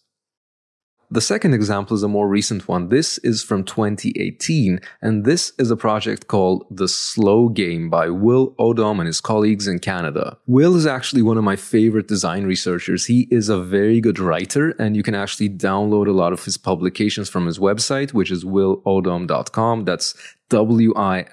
The 1.12 1.22
second 1.22 1.56
example 1.56 1.96
is 1.96 2.04
a 2.04 2.08
more 2.08 2.28
recent 2.28 2.68
one. 2.68 2.90
This 2.90 3.18
is 3.20 3.42
from 3.42 3.64
2018, 3.64 4.80
and 5.02 5.26
this 5.26 5.54
is 5.58 5.72
a 5.72 5.76
project 5.76 6.28
called 6.28 6.68
The 6.70 6.88
Slow 6.88 7.50
Game 7.50 7.90
by 7.90 8.10
Will 8.10 8.52
Odom 8.60 9.00
and 9.00 9.08
his 9.08 9.20
colleagues 9.20 9.68
in 9.68 9.80
Canada. 9.80 10.38
Will 10.46 10.76
is 10.76 10.86
actually 10.86 11.24
one 11.24 11.40
of 11.40 11.44
my 11.44 11.56
favorite 11.56 12.08
design 12.08 12.44
researchers. 12.44 13.08
He 13.08 13.28
is 13.32 13.50
a 13.50 13.60
very 13.60 14.00
good 14.02 14.20
writer, 14.20 14.76
and 14.78 14.96
you 14.96 15.02
can 15.02 15.16
actually 15.16 15.50
download 15.50 16.08
a 16.08 16.12
lot 16.12 16.32
of 16.32 16.46
his 16.46 16.58
publications 16.58 17.28
from 17.28 17.48
his 17.48 17.58
website, 17.58 18.14
which 18.14 18.30
is 18.30 18.46
willodom.com. 18.46 19.86
That's 19.86 20.14
W-I-L-L-O-D-O-M 20.50 21.32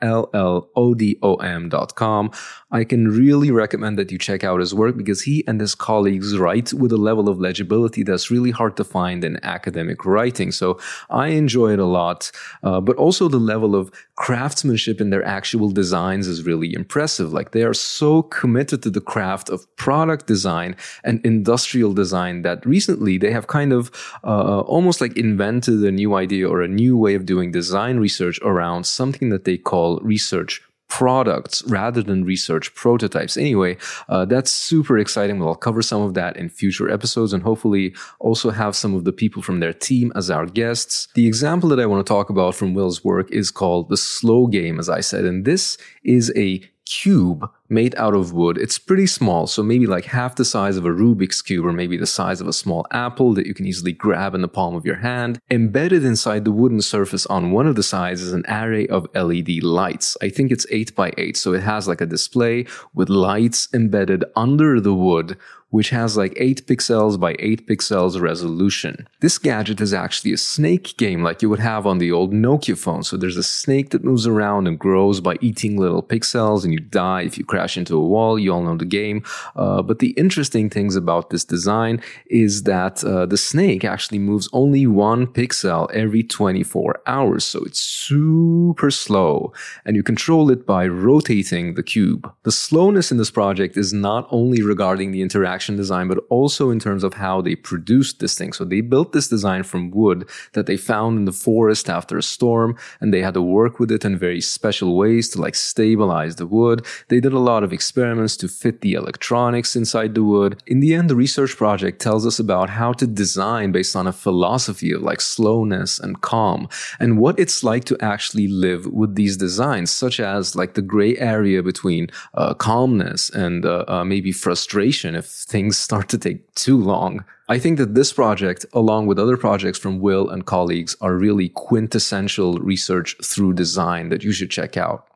dot 1.68 1.94
com. 1.94 2.30
I 2.70 2.84
can 2.84 3.08
really 3.08 3.50
recommend 3.50 3.98
that 3.98 4.10
you 4.10 4.18
check 4.18 4.44
out 4.44 4.60
his 4.60 4.74
work 4.74 4.96
because 4.96 5.22
he 5.22 5.44
and 5.46 5.60
his 5.60 5.74
colleagues 5.74 6.36
write 6.36 6.72
with 6.72 6.92
a 6.92 6.96
level 6.96 7.28
of 7.28 7.40
legibility 7.40 8.02
that's 8.02 8.30
really 8.30 8.50
hard 8.50 8.76
to 8.76 8.84
find 8.84 9.24
in 9.24 9.42
academic 9.44 10.04
writing. 10.04 10.52
So 10.52 10.78
I 11.08 11.28
enjoy 11.28 11.72
it 11.72 11.78
a 11.78 11.84
lot, 11.84 12.30
uh, 12.62 12.80
but 12.80 12.96
also 12.96 13.28
the 13.28 13.38
level 13.38 13.74
of 13.74 13.90
craftsmanship 14.16 15.00
in 15.00 15.10
their 15.10 15.24
actual 15.24 15.70
designs 15.70 16.26
is 16.26 16.44
really 16.44 16.74
impressive. 16.74 17.32
Like 17.32 17.52
they 17.52 17.62
are 17.62 17.74
so 17.74 18.22
committed 18.22 18.82
to 18.82 18.90
the 18.90 19.00
craft 19.00 19.48
of 19.48 19.64
product 19.76 20.26
design 20.26 20.74
and 21.04 21.24
industrial 21.24 21.92
design 21.92 22.42
that 22.42 22.64
recently 22.66 23.18
they 23.18 23.30
have 23.30 23.46
kind 23.46 23.72
of 23.72 23.90
uh, 24.24 24.60
almost 24.60 25.00
like 25.00 25.16
invented 25.16 25.84
a 25.84 25.92
new 25.92 26.14
idea 26.14 26.48
or 26.48 26.62
a 26.62 26.68
new 26.68 26.96
way 26.96 27.14
of 27.14 27.26
doing 27.26 27.52
design 27.52 27.98
research 27.98 28.40
around 28.42 28.84
some 28.84 29.05
something 29.06 29.30
that 29.30 29.44
they 29.44 29.56
call 29.56 30.00
research 30.00 30.62
products 30.88 31.62
rather 31.66 32.02
than 32.02 32.24
research 32.24 32.74
prototypes. 32.74 33.36
Anyway, 33.36 33.76
uh, 34.08 34.24
that's 34.24 34.50
super 34.50 34.98
exciting. 34.98 35.38
We'll 35.38 35.54
cover 35.54 35.82
some 35.82 36.02
of 36.02 36.14
that 36.14 36.36
in 36.36 36.48
future 36.48 36.88
episodes 36.90 37.32
and 37.32 37.42
hopefully 37.42 37.94
also 38.20 38.50
have 38.50 38.76
some 38.76 38.94
of 38.94 39.04
the 39.04 39.12
people 39.12 39.42
from 39.42 39.60
their 39.60 39.72
team 39.72 40.12
as 40.14 40.30
our 40.30 40.46
guests. 40.46 41.08
The 41.14 41.26
example 41.26 41.68
that 41.70 41.80
I 41.80 41.86
want 41.86 42.06
to 42.06 42.12
talk 42.12 42.30
about 42.30 42.54
from 42.54 42.74
Will's 42.74 43.04
work 43.04 43.30
is 43.32 43.50
called 43.50 43.88
the 43.88 43.96
slow 43.96 44.46
game, 44.46 44.78
as 44.78 44.88
I 44.88 45.00
said, 45.00 45.24
and 45.24 45.44
this 45.44 45.76
is 46.04 46.32
a 46.36 46.62
cube 46.86 47.48
made 47.68 47.94
out 47.96 48.14
of 48.14 48.32
wood. 48.32 48.56
It's 48.56 48.78
pretty 48.78 49.06
small, 49.06 49.46
so 49.46 49.62
maybe 49.62 49.86
like 49.86 50.04
half 50.04 50.36
the 50.36 50.44
size 50.44 50.76
of 50.76 50.86
a 50.86 50.90
Rubik's 50.90 51.42
Cube 51.42 51.66
or 51.66 51.72
maybe 51.72 51.96
the 51.96 52.06
size 52.06 52.40
of 52.40 52.46
a 52.46 52.52
small 52.52 52.86
apple 52.92 53.34
that 53.34 53.46
you 53.46 53.54
can 53.54 53.66
easily 53.66 53.92
grab 53.92 54.34
in 54.34 54.40
the 54.40 54.48
palm 54.48 54.74
of 54.74 54.86
your 54.86 54.96
hand. 54.96 55.40
Embedded 55.50 56.04
inside 56.04 56.44
the 56.44 56.52
wooden 56.52 56.80
surface 56.80 57.26
on 57.26 57.50
one 57.50 57.66
of 57.66 57.74
the 57.74 57.82
sides 57.82 58.22
is 58.22 58.32
an 58.32 58.44
array 58.48 58.86
of 58.86 59.06
LED 59.14 59.62
lights. 59.62 60.16
I 60.22 60.28
think 60.28 60.50
it's 60.50 60.66
8 60.70 60.94
by 60.94 61.12
8 61.18 61.36
so 61.36 61.52
it 61.52 61.62
has 61.62 61.88
like 61.88 62.00
a 62.00 62.06
display 62.06 62.66
with 62.94 63.08
lights 63.08 63.68
embedded 63.74 64.24
under 64.36 64.80
the 64.80 64.94
wood 64.94 65.36
which 65.76 65.90
has 65.90 66.16
like 66.16 66.32
8 66.38 66.66
pixels 66.66 67.20
by 67.20 67.36
8 67.38 67.66
pixels 67.68 68.18
resolution. 68.18 69.06
This 69.20 69.36
gadget 69.36 69.78
is 69.78 69.92
actually 69.92 70.32
a 70.32 70.38
snake 70.38 70.96
game 70.96 71.22
like 71.22 71.42
you 71.42 71.50
would 71.50 71.58
have 71.58 71.86
on 71.86 71.98
the 71.98 72.10
old 72.10 72.32
Nokia 72.32 72.78
phone. 72.78 73.02
So 73.02 73.18
there's 73.18 73.36
a 73.36 73.42
snake 73.42 73.90
that 73.90 74.02
moves 74.02 74.26
around 74.26 74.68
and 74.68 74.78
grows 74.78 75.20
by 75.20 75.36
eating 75.42 75.76
little 75.76 76.02
pixels 76.02 76.64
and 76.64 76.72
you 76.72 76.80
die 76.80 77.24
if 77.24 77.36
you 77.36 77.44
crash 77.44 77.76
into 77.76 77.94
a 77.94 78.08
wall. 78.12 78.38
You 78.38 78.54
all 78.54 78.62
know 78.62 78.78
the 78.78 78.86
game. 78.86 79.22
Uh, 79.54 79.82
but 79.82 79.98
the 79.98 80.12
interesting 80.12 80.70
things 80.70 80.96
about 80.96 81.28
this 81.28 81.44
design 81.44 82.00
is 82.30 82.62
that 82.62 83.04
uh, 83.04 83.26
the 83.26 83.36
snake 83.36 83.84
actually 83.84 84.18
moves 84.18 84.48
only 84.54 84.86
one 84.86 85.26
pixel 85.26 85.92
every 85.92 86.22
24 86.22 87.02
hours. 87.06 87.44
So 87.44 87.58
it's 87.64 87.80
super 87.80 88.90
slow 88.90 89.52
and 89.84 89.94
you 89.94 90.02
control 90.02 90.50
it 90.50 90.64
by 90.64 90.86
rotating 90.86 91.74
the 91.74 91.82
cube. 91.82 92.32
The 92.44 92.52
slowness 92.64 93.12
in 93.12 93.18
this 93.18 93.30
project 93.30 93.76
is 93.76 93.92
not 93.92 94.26
only 94.30 94.62
regarding 94.62 95.10
the 95.12 95.20
interaction 95.20 95.65
interaction 95.66 95.76
design, 95.76 96.08
but 96.08 96.24
also 96.30 96.70
in 96.70 96.78
terms 96.78 97.04
of 97.04 97.14
how 97.14 97.42
they 97.42 97.56
produced 97.56 98.20
this 98.20 98.36
thing. 98.38 98.52
So 98.52 98.64
they 98.64 98.82
built 98.82 99.12
this 99.12 99.28
design 99.28 99.62
from 99.64 99.90
wood 99.90 100.28
that 100.52 100.66
they 100.66 100.76
found 100.76 101.18
in 101.18 101.24
the 101.24 101.32
forest 101.32 101.88
after 101.88 102.18
a 102.18 102.22
storm, 102.22 102.76
and 103.00 103.12
they 103.12 103.22
had 103.22 103.34
to 103.34 103.42
work 103.42 103.78
with 103.78 103.90
it 103.90 104.04
in 104.04 104.18
very 104.18 104.40
special 104.40 104.96
ways 104.96 105.28
to 105.30 105.40
like 105.40 105.54
stabilize 105.54 106.36
the 106.36 106.46
wood. 106.46 106.84
They 107.08 107.20
did 107.20 107.32
a 107.32 107.38
lot 107.50 107.64
of 107.64 107.72
experiments 107.72 108.36
to 108.38 108.48
fit 108.48 108.80
the 108.80 108.94
electronics 108.94 109.76
inside 109.76 110.14
the 110.14 110.22
wood. 110.22 110.62
In 110.66 110.80
the 110.80 110.94
end, 110.94 111.08
the 111.08 111.16
research 111.16 111.56
project 111.56 112.00
tells 112.00 112.26
us 112.26 112.38
about 112.38 112.70
how 112.70 112.92
to 112.94 113.06
design 113.06 113.72
based 113.72 113.96
on 113.96 114.06
a 114.06 114.12
philosophy 114.12 114.92
of 114.92 115.02
like 115.02 115.20
slowness 115.20 116.00
and 116.00 116.20
calm, 116.20 116.68
and 117.00 117.18
what 117.18 117.38
it's 117.38 117.62
like 117.62 117.84
to 117.84 117.96
actually 118.00 118.48
live 118.48 118.86
with 118.86 119.14
these 119.14 119.36
designs, 119.36 119.90
such 119.90 120.20
as 120.20 120.56
like 120.56 120.74
the 120.74 120.82
gray 120.82 121.16
area 121.18 121.62
between 121.62 122.08
uh, 122.34 122.54
calmness 122.54 123.30
and 123.30 123.64
uh, 123.64 123.84
uh, 123.88 124.04
maybe 124.04 124.32
frustration 124.32 125.14
if 125.14 125.26
things 125.48 125.78
start 125.78 126.08
to 126.10 126.18
take 126.18 126.54
too 126.54 126.76
long. 126.78 127.24
I 127.48 127.58
think 127.58 127.78
that 127.78 127.94
this 127.94 128.12
project, 128.12 128.66
along 128.72 129.06
with 129.06 129.18
other 129.18 129.36
projects 129.36 129.78
from 129.78 130.00
Will 130.00 130.28
and 130.28 130.44
colleagues, 130.44 130.96
are 131.00 131.14
really 131.14 131.48
quintessential 131.50 132.58
research 132.58 133.16
through 133.22 133.54
design 133.54 134.08
that 134.08 134.24
you 134.24 134.32
should 134.32 134.50
check 134.50 134.76
out. 134.76 135.06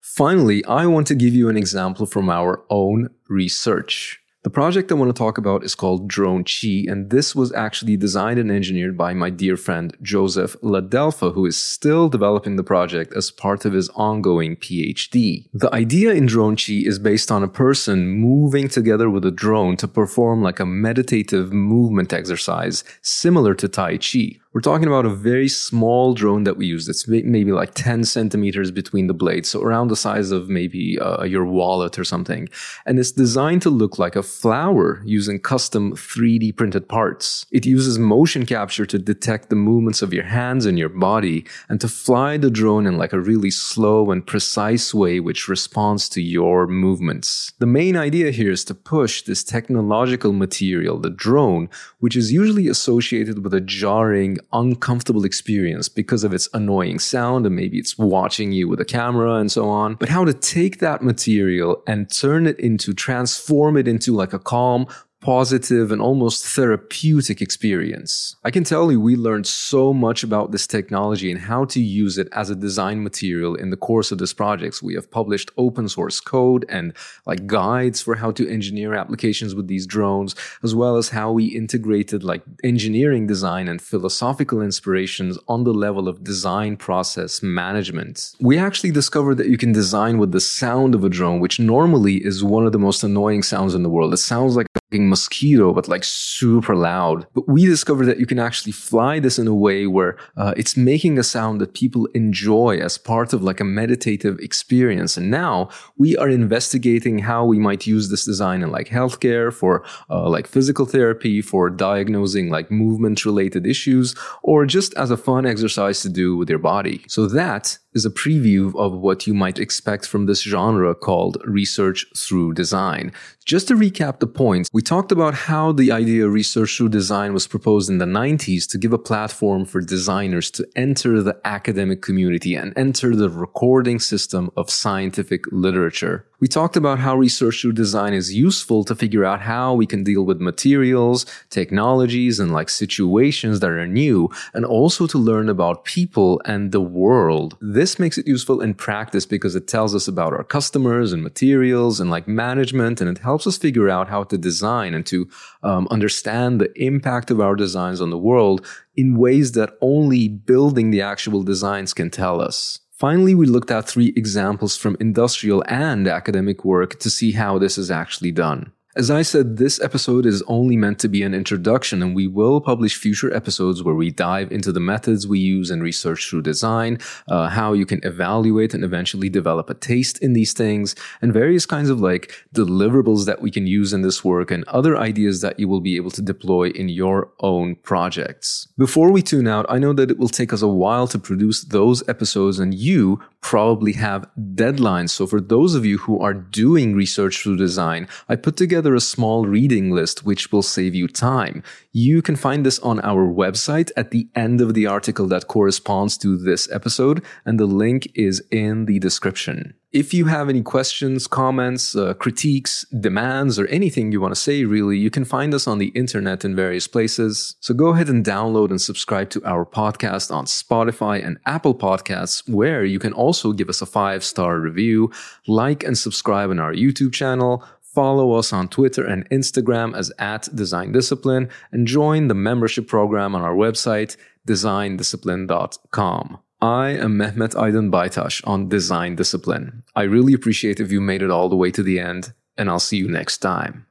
Finally, 0.00 0.64
I 0.64 0.86
want 0.86 1.06
to 1.06 1.14
give 1.14 1.34
you 1.34 1.48
an 1.48 1.56
example 1.56 2.06
from 2.06 2.28
our 2.28 2.64
own 2.68 3.10
research. 3.28 4.21
The 4.44 4.50
project 4.50 4.90
I 4.90 4.96
want 4.96 5.08
to 5.08 5.16
talk 5.16 5.38
about 5.38 5.62
is 5.62 5.76
called 5.76 6.08
Drone 6.08 6.42
Chi, 6.42 6.84
and 6.88 7.10
this 7.10 7.32
was 7.32 7.52
actually 7.52 7.96
designed 7.96 8.40
and 8.40 8.50
engineered 8.50 8.98
by 8.98 9.14
my 9.14 9.30
dear 9.30 9.56
friend 9.56 9.96
Joseph 10.02 10.56
La 10.62 10.80
Delfa, 10.80 11.32
who 11.32 11.46
is 11.46 11.56
still 11.56 12.08
developing 12.08 12.56
the 12.56 12.64
project 12.64 13.12
as 13.14 13.30
part 13.30 13.64
of 13.64 13.72
his 13.72 13.88
ongoing 13.90 14.56
PhD. 14.56 15.46
The 15.54 15.72
idea 15.72 16.10
in 16.10 16.26
Drone 16.26 16.56
Chi 16.56 16.82
is 16.84 16.98
based 16.98 17.30
on 17.30 17.44
a 17.44 17.48
person 17.48 18.08
moving 18.08 18.68
together 18.68 19.08
with 19.08 19.24
a 19.24 19.30
drone 19.30 19.76
to 19.76 19.86
perform 19.86 20.42
like 20.42 20.58
a 20.58 20.66
meditative 20.66 21.52
movement 21.52 22.12
exercise 22.12 22.82
similar 23.00 23.54
to 23.54 23.68
Tai 23.68 23.98
Chi. 23.98 24.40
We're 24.52 24.60
talking 24.60 24.86
about 24.86 25.06
a 25.06 25.14
very 25.14 25.48
small 25.48 26.12
drone 26.12 26.44
that 26.44 26.58
we 26.58 26.66
use. 26.66 26.86
It's 26.86 27.08
maybe 27.08 27.52
like 27.52 27.72
10 27.72 28.04
centimeters 28.04 28.70
between 28.70 29.06
the 29.06 29.14
blades, 29.14 29.48
so 29.48 29.62
around 29.62 29.88
the 29.88 29.96
size 29.96 30.30
of 30.30 30.50
maybe 30.50 30.98
uh, 30.98 31.22
your 31.22 31.46
wallet 31.46 31.98
or 31.98 32.04
something. 32.04 32.50
And 32.84 32.98
it's 32.98 33.12
designed 33.12 33.62
to 33.62 33.70
look 33.70 33.98
like 33.98 34.14
a 34.14 34.22
flower 34.32 35.02
using 35.04 35.38
custom 35.38 35.92
3D 35.92 36.56
printed 36.56 36.88
parts. 36.88 37.46
It 37.50 37.66
uses 37.66 37.98
motion 37.98 38.46
capture 38.46 38.86
to 38.86 38.98
detect 38.98 39.50
the 39.50 39.56
movements 39.56 40.02
of 40.02 40.12
your 40.12 40.24
hands 40.24 40.66
and 40.66 40.78
your 40.78 40.88
body 40.88 41.44
and 41.68 41.80
to 41.80 41.88
fly 41.88 42.36
the 42.36 42.50
drone 42.50 42.86
in 42.86 42.96
like 42.98 43.12
a 43.12 43.20
really 43.20 43.50
slow 43.50 44.10
and 44.10 44.26
precise 44.26 44.94
way 44.94 45.20
which 45.20 45.48
responds 45.48 46.08
to 46.10 46.22
your 46.22 46.66
movements. 46.66 47.52
The 47.58 47.66
main 47.66 47.96
idea 47.96 48.30
here 48.30 48.50
is 48.50 48.64
to 48.66 48.74
push 48.74 49.22
this 49.22 49.44
technological 49.44 50.32
material, 50.32 50.98
the 50.98 51.10
drone, 51.10 51.68
which 52.00 52.16
is 52.16 52.32
usually 52.32 52.68
associated 52.68 53.44
with 53.44 53.54
a 53.54 53.60
jarring, 53.60 54.38
uncomfortable 54.52 55.24
experience 55.24 55.88
because 55.88 56.24
of 56.24 56.32
its 56.32 56.48
annoying 56.54 56.98
sound 56.98 57.46
and 57.46 57.54
maybe 57.54 57.78
it's 57.78 57.98
watching 57.98 58.52
you 58.52 58.68
with 58.68 58.80
a 58.80 58.84
camera 58.84 59.34
and 59.36 59.52
so 59.52 59.68
on. 59.68 59.94
But 59.94 60.08
how 60.08 60.24
to 60.24 60.32
take 60.32 60.78
that 60.78 61.02
material 61.02 61.82
and 61.86 62.10
turn 62.10 62.46
it 62.46 62.58
into, 62.58 62.94
transform 62.94 63.76
it 63.76 63.86
into 63.86 64.20
like 64.22 64.32
a 64.32 64.38
calm, 64.38 64.86
positive 65.22 65.92
and 65.92 66.02
almost 66.02 66.44
therapeutic 66.44 67.40
experience. 67.40 68.36
I 68.44 68.50
can 68.50 68.64
tell 68.64 68.90
you 68.90 69.00
we 69.00 69.16
learned 69.16 69.46
so 69.46 69.94
much 69.94 70.24
about 70.24 70.50
this 70.50 70.66
technology 70.66 71.30
and 71.30 71.40
how 71.40 71.64
to 71.66 71.80
use 71.80 72.18
it 72.18 72.28
as 72.32 72.50
a 72.50 72.56
design 72.56 73.02
material 73.02 73.54
in 73.54 73.70
the 73.70 73.76
course 73.76 74.10
of 74.10 74.18
this 74.18 74.34
project. 74.34 74.82
We 74.82 74.94
have 74.94 75.10
published 75.10 75.52
open 75.56 75.88
source 75.88 76.20
code 76.20 76.66
and 76.68 76.92
like 77.24 77.46
guides 77.46 78.02
for 78.02 78.16
how 78.16 78.32
to 78.32 78.48
engineer 78.48 78.94
applications 78.94 79.54
with 79.54 79.68
these 79.68 79.86
drones, 79.86 80.34
as 80.64 80.74
well 80.74 80.96
as 80.96 81.10
how 81.10 81.30
we 81.30 81.46
integrated 81.46 82.24
like 82.24 82.42
engineering 82.64 83.28
design 83.28 83.68
and 83.68 83.80
philosophical 83.80 84.60
inspirations 84.60 85.38
on 85.46 85.62
the 85.62 85.72
level 85.72 86.08
of 86.08 86.24
design 86.24 86.76
process 86.76 87.42
management. 87.42 88.32
We 88.40 88.58
actually 88.58 88.90
discovered 88.90 89.36
that 89.36 89.48
you 89.48 89.56
can 89.56 89.72
design 89.72 90.18
with 90.18 90.32
the 90.32 90.40
sound 90.40 90.96
of 90.96 91.04
a 91.04 91.08
drone, 91.08 91.38
which 91.38 91.60
normally 91.60 92.16
is 92.16 92.42
one 92.42 92.66
of 92.66 92.72
the 92.72 92.78
most 92.78 93.04
annoying 93.04 93.44
sounds 93.44 93.74
in 93.74 93.84
the 93.84 93.88
world. 93.88 94.12
It 94.12 94.16
sounds 94.16 94.56
like 94.56 94.66
mosquito, 95.00 95.72
but 95.72 95.88
like 95.88 96.04
super 96.04 96.74
loud. 96.76 97.26
But 97.34 97.48
we 97.48 97.66
discovered 97.66 98.06
that 98.06 98.20
you 98.20 98.26
can 98.26 98.38
actually 98.38 98.72
fly 98.72 99.18
this 99.18 99.38
in 99.38 99.46
a 99.46 99.54
way 99.54 99.86
where 99.86 100.16
uh, 100.36 100.54
it's 100.56 100.76
making 100.76 101.18
a 101.18 101.22
sound 101.22 101.60
that 101.60 101.74
people 101.74 102.06
enjoy 102.14 102.78
as 102.78 102.98
part 102.98 103.32
of 103.32 103.42
like 103.42 103.60
a 103.60 103.64
meditative 103.64 104.38
experience. 104.40 105.16
And 105.16 105.30
now 105.30 105.68
we 105.96 106.16
are 106.16 106.28
investigating 106.28 107.20
how 107.20 107.44
we 107.44 107.58
might 107.58 107.86
use 107.86 108.08
this 108.08 108.24
design 108.24 108.62
in 108.62 108.70
like 108.70 108.88
healthcare, 108.88 109.52
for 109.52 109.84
uh, 110.10 110.28
like 110.28 110.46
physical 110.46 110.86
therapy, 110.86 111.42
for 111.42 111.70
diagnosing 111.70 112.50
like 112.50 112.70
movement 112.70 113.24
related 113.24 113.66
issues, 113.66 114.14
or 114.42 114.66
just 114.66 114.94
as 114.94 115.10
a 115.10 115.16
fun 115.16 115.46
exercise 115.46 116.02
to 116.02 116.08
do 116.08 116.36
with 116.36 116.50
your 116.50 116.58
body. 116.58 117.04
So 117.08 117.26
that 117.28 117.78
is 117.94 118.04
a 118.04 118.10
preview 118.10 118.74
of 118.76 118.92
what 118.92 119.26
you 119.26 119.34
might 119.34 119.58
expect 119.58 120.06
from 120.06 120.26
this 120.26 120.42
genre 120.42 120.94
called 120.94 121.38
research 121.44 122.06
through 122.16 122.54
design. 122.54 123.12
Just 123.44 123.68
to 123.68 123.74
recap 123.74 124.20
the 124.20 124.26
points, 124.26 124.70
we 124.72 124.82
talked 124.82 125.12
about 125.12 125.34
how 125.34 125.72
the 125.72 125.90
idea 125.90 126.26
of 126.26 126.32
research 126.32 126.76
through 126.76 126.90
design 126.90 127.32
was 127.32 127.46
proposed 127.46 127.90
in 127.90 127.98
the 127.98 128.04
90s 128.04 128.68
to 128.70 128.78
give 128.78 128.92
a 128.92 128.98
platform 128.98 129.64
for 129.64 129.80
designers 129.80 130.50
to 130.52 130.66
enter 130.76 131.22
the 131.22 131.38
academic 131.44 132.02
community 132.02 132.54
and 132.54 132.72
enter 132.76 133.14
the 133.16 133.28
recording 133.28 133.98
system 133.98 134.50
of 134.56 134.70
scientific 134.70 135.44
literature. 135.50 136.26
We 136.42 136.48
talked 136.48 136.76
about 136.76 136.98
how 136.98 137.14
research 137.14 137.60
through 137.60 137.74
design 137.74 138.14
is 138.14 138.34
useful 138.34 138.82
to 138.86 138.96
figure 138.96 139.24
out 139.24 139.42
how 139.42 139.74
we 139.74 139.86
can 139.86 140.02
deal 140.02 140.24
with 140.24 140.40
materials, 140.40 141.24
technologies, 141.50 142.40
and 142.40 142.52
like 142.52 142.68
situations 142.68 143.60
that 143.60 143.70
are 143.70 143.86
new, 143.86 144.28
and 144.52 144.64
also 144.64 145.06
to 145.06 145.18
learn 145.18 145.48
about 145.48 145.84
people 145.84 146.42
and 146.44 146.72
the 146.72 146.80
world. 146.80 147.56
This 147.60 148.00
makes 148.00 148.18
it 148.18 148.26
useful 148.26 148.60
in 148.60 148.74
practice 148.74 149.24
because 149.24 149.54
it 149.54 149.68
tells 149.68 149.94
us 149.94 150.08
about 150.08 150.32
our 150.32 150.42
customers 150.42 151.12
and 151.12 151.22
materials 151.22 152.00
and 152.00 152.10
like 152.10 152.26
management, 152.26 153.00
and 153.00 153.08
it 153.08 153.22
helps 153.22 153.46
us 153.46 153.56
figure 153.56 153.88
out 153.88 154.08
how 154.08 154.24
to 154.24 154.36
design 154.36 154.94
and 154.94 155.06
to 155.06 155.28
um, 155.62 155.86
understand 155.92 156.60
the 156.60 156.72
impact 156.74 157.30
of 157.30 157.40
our 157.40 157.54
designs 157.54 158.00
on 158.00 158.10
the 158.10 158.18
world 158.18 158.66
in 158.96 159.16
ways 159.16 159.52
that 159.52 159.78
only 159.80 160.26
building 160.26 160.90
the 160.90 161.02
actual 161.02 161.44
designs 161.44 161.94
can 161.94 162.10
tell 162.10 162.40
us. 162.40 162.80
Finally, 163.02 163.34
we 163.34 163.46
looked 163.46 163.72
at 163.72 163.88
three 163.88 164.12
examples 164.14 164.76
from 164.76 164.96
industrial 165.00 165.64
and 165.66 166.06
academic 166.06 166.64
work 166.64 167.00
to 167.00 167.10
see 167.10 167.32
how 167.32 167.58
this 167.58 167.76
is 167.76 167.90
actually 167.90 168.30
done. 168.30 168.70
As 168.94 169.10
I 169.10 169.22
said, 169.22 169.56
this 169.56 169.80
episode 169.80 170.26
is 170.26 170.42
only 170.48 170.76
meant 170.76 170.98
to 170.98 171.08
be 171.08 171.22
an 171.22 171.32
introduction, 171.32 172.02
and 172.02 172.14
we 172.14 172.26
will 172.26 172.60
publish 172.60 172.94
future 172.94 173.34
episodes 173.34 173.82
where 173.82 173.94
we 173.94 174.10
dive 174.10 174.52
into 174.52 174.70
the 174.70 174.80
methods 174.80 175.26
we 175.26 175.38
use 175.38 175.70
in 175.70 175.80
research 175.80 176.28
through 176.28 176.42
design, 176.42 176.98
uh, 177.26 177.48
how 177.48 177.72
you 177.72 177.86
can 177.86 178.04
evaluate 178.04 178.74
and 178.74 178.84
eventually 178.84 179.30
develop 179.30 179.70
a 179.70 179.74
taste 179.74 180.18
in 180.18 180.34
these 180.34 180.52
things, 180.52 180.94
and 181.22 181.32
various 181.32 181.64
kinds 181.64 181.88
of 181.88 182.02
like 182.02 182.34
deliverables 182.54 183.24
that 183.24 183.40
we 183.40 183.50
can 183.50 183.66
use 183.66 183.94
in 183.94 184.02
this 184.02 184.22
work 184.22 184.50
and 184.50 184.62
other 184.64 184.98
ideas 184.98 185.40
that 185.40 185.58
you 185.58 185.68
will 185.68 185.80
be 185.80 185.96
able 185.96 186.10
to 186.10 186.20
deploy 186.20 186.68
in 186.68 186.90
your 186.90 187.30
own 187.40 187.76
projects. 187.76 188.68
Before 188.76 189.10
we 189.10 189.22
tune 189.22 189.48
out, 189.48 189.64
I 189.70 189.78
know 189.78 189.94
that 189.94 190.10
it 190.10 190.18
will 190.18 190.28
take 190.28 190.52
us 190.52 190.60
a 190.60 190.68
while 190.68 191.06
to 191.06 191.18
produce 191.18 191.62
those 191.62 192.06
episodes, 192.10 192.58
and 192.58 192.74
you 192.74 193.22
probably 193.40 193.94
have 193.94 194.28
deadlines. 194.54 195.10
So, 195.10 195.26
for 195.26 195.40
those 195.40 195.74
of 195.74 195.86
you 195.86 195.96
who 195.96 196.20
are 196.20 196.34
doing 196.34 196.94
research 196.94 197.42
through 197.42 197.56
design, 197.56 198.06
I 198.28 198.36
put 198.36 198.58
together 198.58 198.81
together 198.82 198.96
a 198.96 199.00
small 199.00 199.46
reading 199.46 199.92
list 199.92 200.24
which 200.24 200.50
will 200.50 200.62
save 200.62 200.92
you 200.92 201.06
time. 201.06 201.62
You 201.92 202.20
can 202.20 202.34
find 202.34 202.66
this 202.66 202.80
on 202.80 202.98
our 203.00 203.24
website 203.24 203.92
at 203.96 204.10
the 204.10 204.26
end 204.34 204.60
of 204.60 204.74
the 204.74 204.88
article 204.88 205.28
that 205.28 205.46
corresponds 205.46 206.18
to 206.18 206.36
this 206.36 206.68
episode, 206.72 207.22
and 207.44 207.60
the 207.60 207.66
link 207.66 208.10
is 208.16 208.42
in 208.50 208.86
the 208.86 208.98
description. 208.98 209.74
If 209.92 210.14
you 210.14 210.24
have 210.24 210.48
any 210.48 210.62
questions, 210.62 211.26
comments, 211.26 211.94
uh, 211.94 212.14
critiques, 212.14 212.86
demands, 212.98 213.58
or 213.58 213.66
anything 213.66 214.10
you 214.10 214.22
want 214.22 214.34
to 214.34 214.40
say, 214.40 214.64
really, 214.64 214.96
you 214.96 215.10
can 215.10 215.26
find 215.26 215.52
us 215.52 215.66
on 215.66 215.78
the 215.78 215.92
internet 215.94 216.44
in 216.46 216.56
various 216.56 216.88
places. 216.88 217.56
So 217.60 217.74
go 217.74 217.88
ahead 217.88 218.08
and 218.08 218.24
download 218.24 218.70
and 218.70 218.80
subscribe 218.80 219.28
to 219.30 219.44
our 219.44 219.66
podcast 219.66 220.34
on 220.34 220.46
Spotify 220.46 221.24
and 221.24 221.36
Apple 221.44 221.74
Podcasts, 221.74 222.48
where 222.48 222.84
you 222.86 222.98
can 222.98 223.12
also 223.12 223.52
give 223.52 223.68
us 223.68 223.82
a 223.82 223.86
five 223.86 224.24
star 224.24 224.58
review, 224.58 225.12
like 225.46 225.84
and 225.84 225.96
subscribe 225.96 226.48
on 226.50 226.58
our 226.58 226.72
YouTube 226.72 227.12
channel, 227.12 227.62
follow 227.94 228.32
us 228.32 228.52
on 228.52 228.68
Twitter 228.68 229.04
and 229.04 229.28
Instagram 229.30 229.96
as 229.96 230.12
at 230.18 230.48
Design 230.54 230.92
Discipline, 230.92 231.48
and 231.72 231.86
join 231.86 232.28
the 232.28 232.34
membership 232.34 232.88
program 232.88 233.34
on 233.34 233.42
our 233.42 233.54
website, 233.54 234.16
designdiscipline.com. 234.46 236.38
I 236.60 236.90
am 236.90 237.16
Mehmet 237.16 237.56
Aydın 237.56 237.90
Baytaş 237.90 238.42
on 238.44 238.68
Design 238.70 239.16
Discipline. 239.16 239.82
I 239.96 240.04
really 240.04 240.34
appreciate 240.34 240.80
if 240.80 240.92
you 240.92 241.00
made 241.00 241.22
it 241.24 241.30
all 241.30 241.48
the 241.48 241.56
way 241.56 241.70
to 241.70 241.82
the 241.82 241.98
end, 241.98 242.32
and 242.56 242.68
I'll 242.68 242.78
see 242.78 242.98
you 242.98 243.08
next 243.08 243.38
time. 243.38 243.86